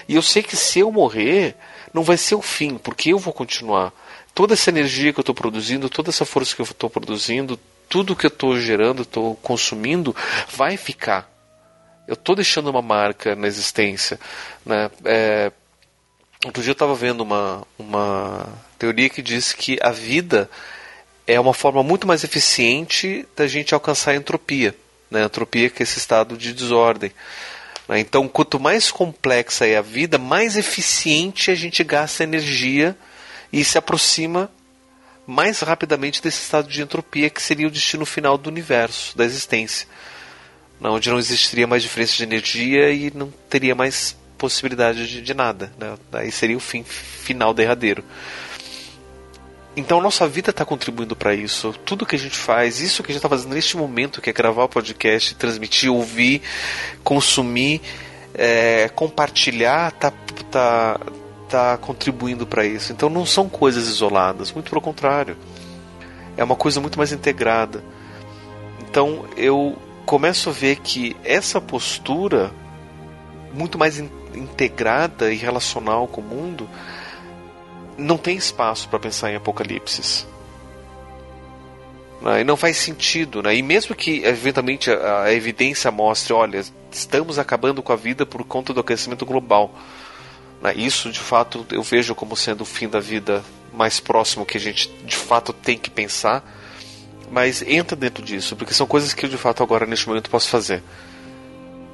[0.07, 1.55] E eu sei que se eu morrer,
[1.93, 3.93] não vai ser o fim, porque eu vou continuar.
[4.35, 8.15] Toda essa energia que eu estou produzindo, toda essa força que eu estou produzindo, tudo
[8.15, 10.13] que eu estou gerando, estou consumindo,
[10.55, 11.32] vai ficar.
[12.07, 14.19] Eu estou deixando uma marca na existência.
[14.65, 14.89] Né?
[15.05, 15.51] É,
[16.45, 18.47] outro dia eu estava vendo uma, uma
[18.77, 20.49] teoria que diz que a vida
[21.25, 24.75] é uma forma muito mais eficiente da gente alcançar a entropia.
[25.09, 25.23] Né?
[25.23, 27.11] Entropia que é esse estado de desordem.
[27.87, 27.99] Né?
[27.99, 32.97] Então, quanto mais complexa é a vida, mais eficiente a gente gasta energia
[33.51, 34.51] e se aproxima
[35.25, 39.87] mais rapidamente desse estado de entropia que seria o destino final do universo, da existência
[40.91, 45.71] onde não existiria mais diferença de energia e não teria mais possibilidade de, de nada.
[45.79, 45.95] Né?
[46.11, 48.03] Aí seria o fim final derradeiro.
[49.75, 51.73] Então nossa vida está contribuindo para isso.
[51.85, 54.33] Tudo que a gente faz, isso que a gente está fazendo neste momento, que é
[54.33, 56.41] gravar o podcast, transmitir, ouvir,
[57.03, 57.81] consumir,
[58.35, 60.11] é, compartilhar, está
[60.51, 60.99] tá,
[61.49, 62.91] tá contribuindo para isso.
[62.91, 65.37] Então não são coisas isoladas, muito pelo contrário.
[66.37, 67.83] É uma coisa muito mais integrada.
[68.81, 72.51] Então eu começo a ver que essa postura,
[73.53, 76.67] muito mais in integrada e relacional com o mundo,
[77.95, 80.25] não tem espaço para pensar em apocalipses.
[82.19, 82.41] Né?
[82.41, 83.43] E não faz sentido.
[83.43, 83.57] Né?
[83.57, 88.43] E mesmo que eventualmente a, a, evidência mostre, olha, estamos acabando com a vida por
[88.43, 89.75] conta do aquecimento global.
[90.61, 90.73] Né?
[90.75, 94.59] Isso de fato eu vejo como sendo o fim da vida mais próximo que a
[94.59, 96.43] gente de fato tem que pensar
[97.31, 100.49] mas entra dentro disso, porque são coisas que eu de fato agora neste momento posso
[100.49, 100.83] fazer.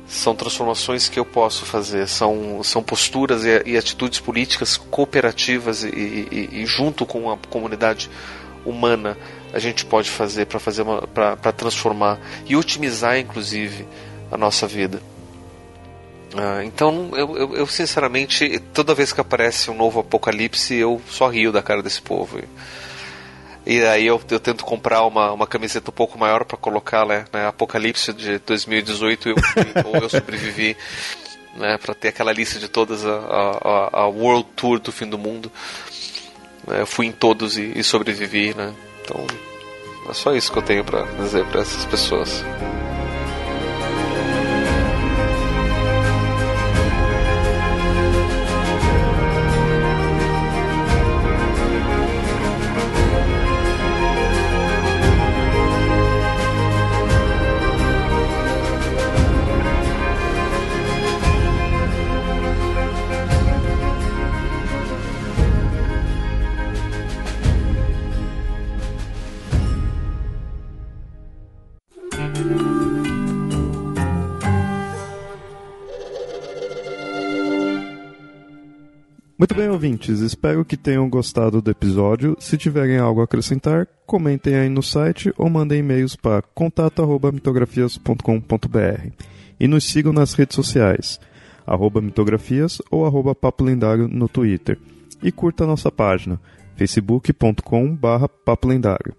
[0.07, 5.87] São transformações que eu posso fazer, são, são posturas e, e atitudes políticas cooperativas e,
[5.89, 8.09] e, e, junto com a comunidade
[8.65, 9.15] humana
[9.53, 10.83] a gente pode fazer para fazer
[11.13, 13.87] para transformar e otimizar inclusive
[14.31, 14.99] a nossa vida.
[16.35, 21.27] Ah, então eu, eu, eu, sinceramente toda vez que aparece um novo apocalipse eu só
[21.27, 22.39] rio da cara desse povo.
[23.65, 27.47] Aí eu, eu tento comprar uma, uma camiseta um pouco maior para colocar, né, né?
[27.47, 29.35] Apocalipse de 2018 eu,
[29.85, 30.75] ou eu sobrevivi,
[31.55, 31.77] né?
[31.77, 35.51] Para ter aquela lista de todas a, a, a, World Tour do fim do mundo.
[36.67, 38.73] Eu fui em todos e, e sobrevivi, né?
[39.03, 39.25] Então
[40.09, 42.43] é só isso que eu tenho para dizer para essas pessoas.
[79.39, 82.35] Muito bem, ouvintes, espero que tenham gostado do episódio.
[82.41, 89.11] Se tiverem algo a acrescentar, comentem aí no site ou mandem e-mails para contato@mitografias.com.br.
[89.57, 91.21] E nos sigam nas redes sociais,
[91.65, 94.77] arroba mitografias ou arroba papo lendário no Twitter.
[95.23, 96.37] E curta a nossa página,
[96.75, 99.15] facebook.com barra papo lendário.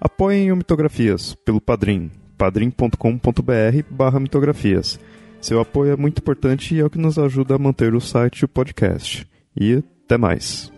[0.00, 5.00] Apoiem o Mitografias pelo Padrim, padrim.com.br barra mitografias.
[5.40, 8.42] Seu apoio é muito importante e é o que nos ajuda a manter o site
[8.42, 9.26] e o podcast
[9.58, 10.75] e até mais.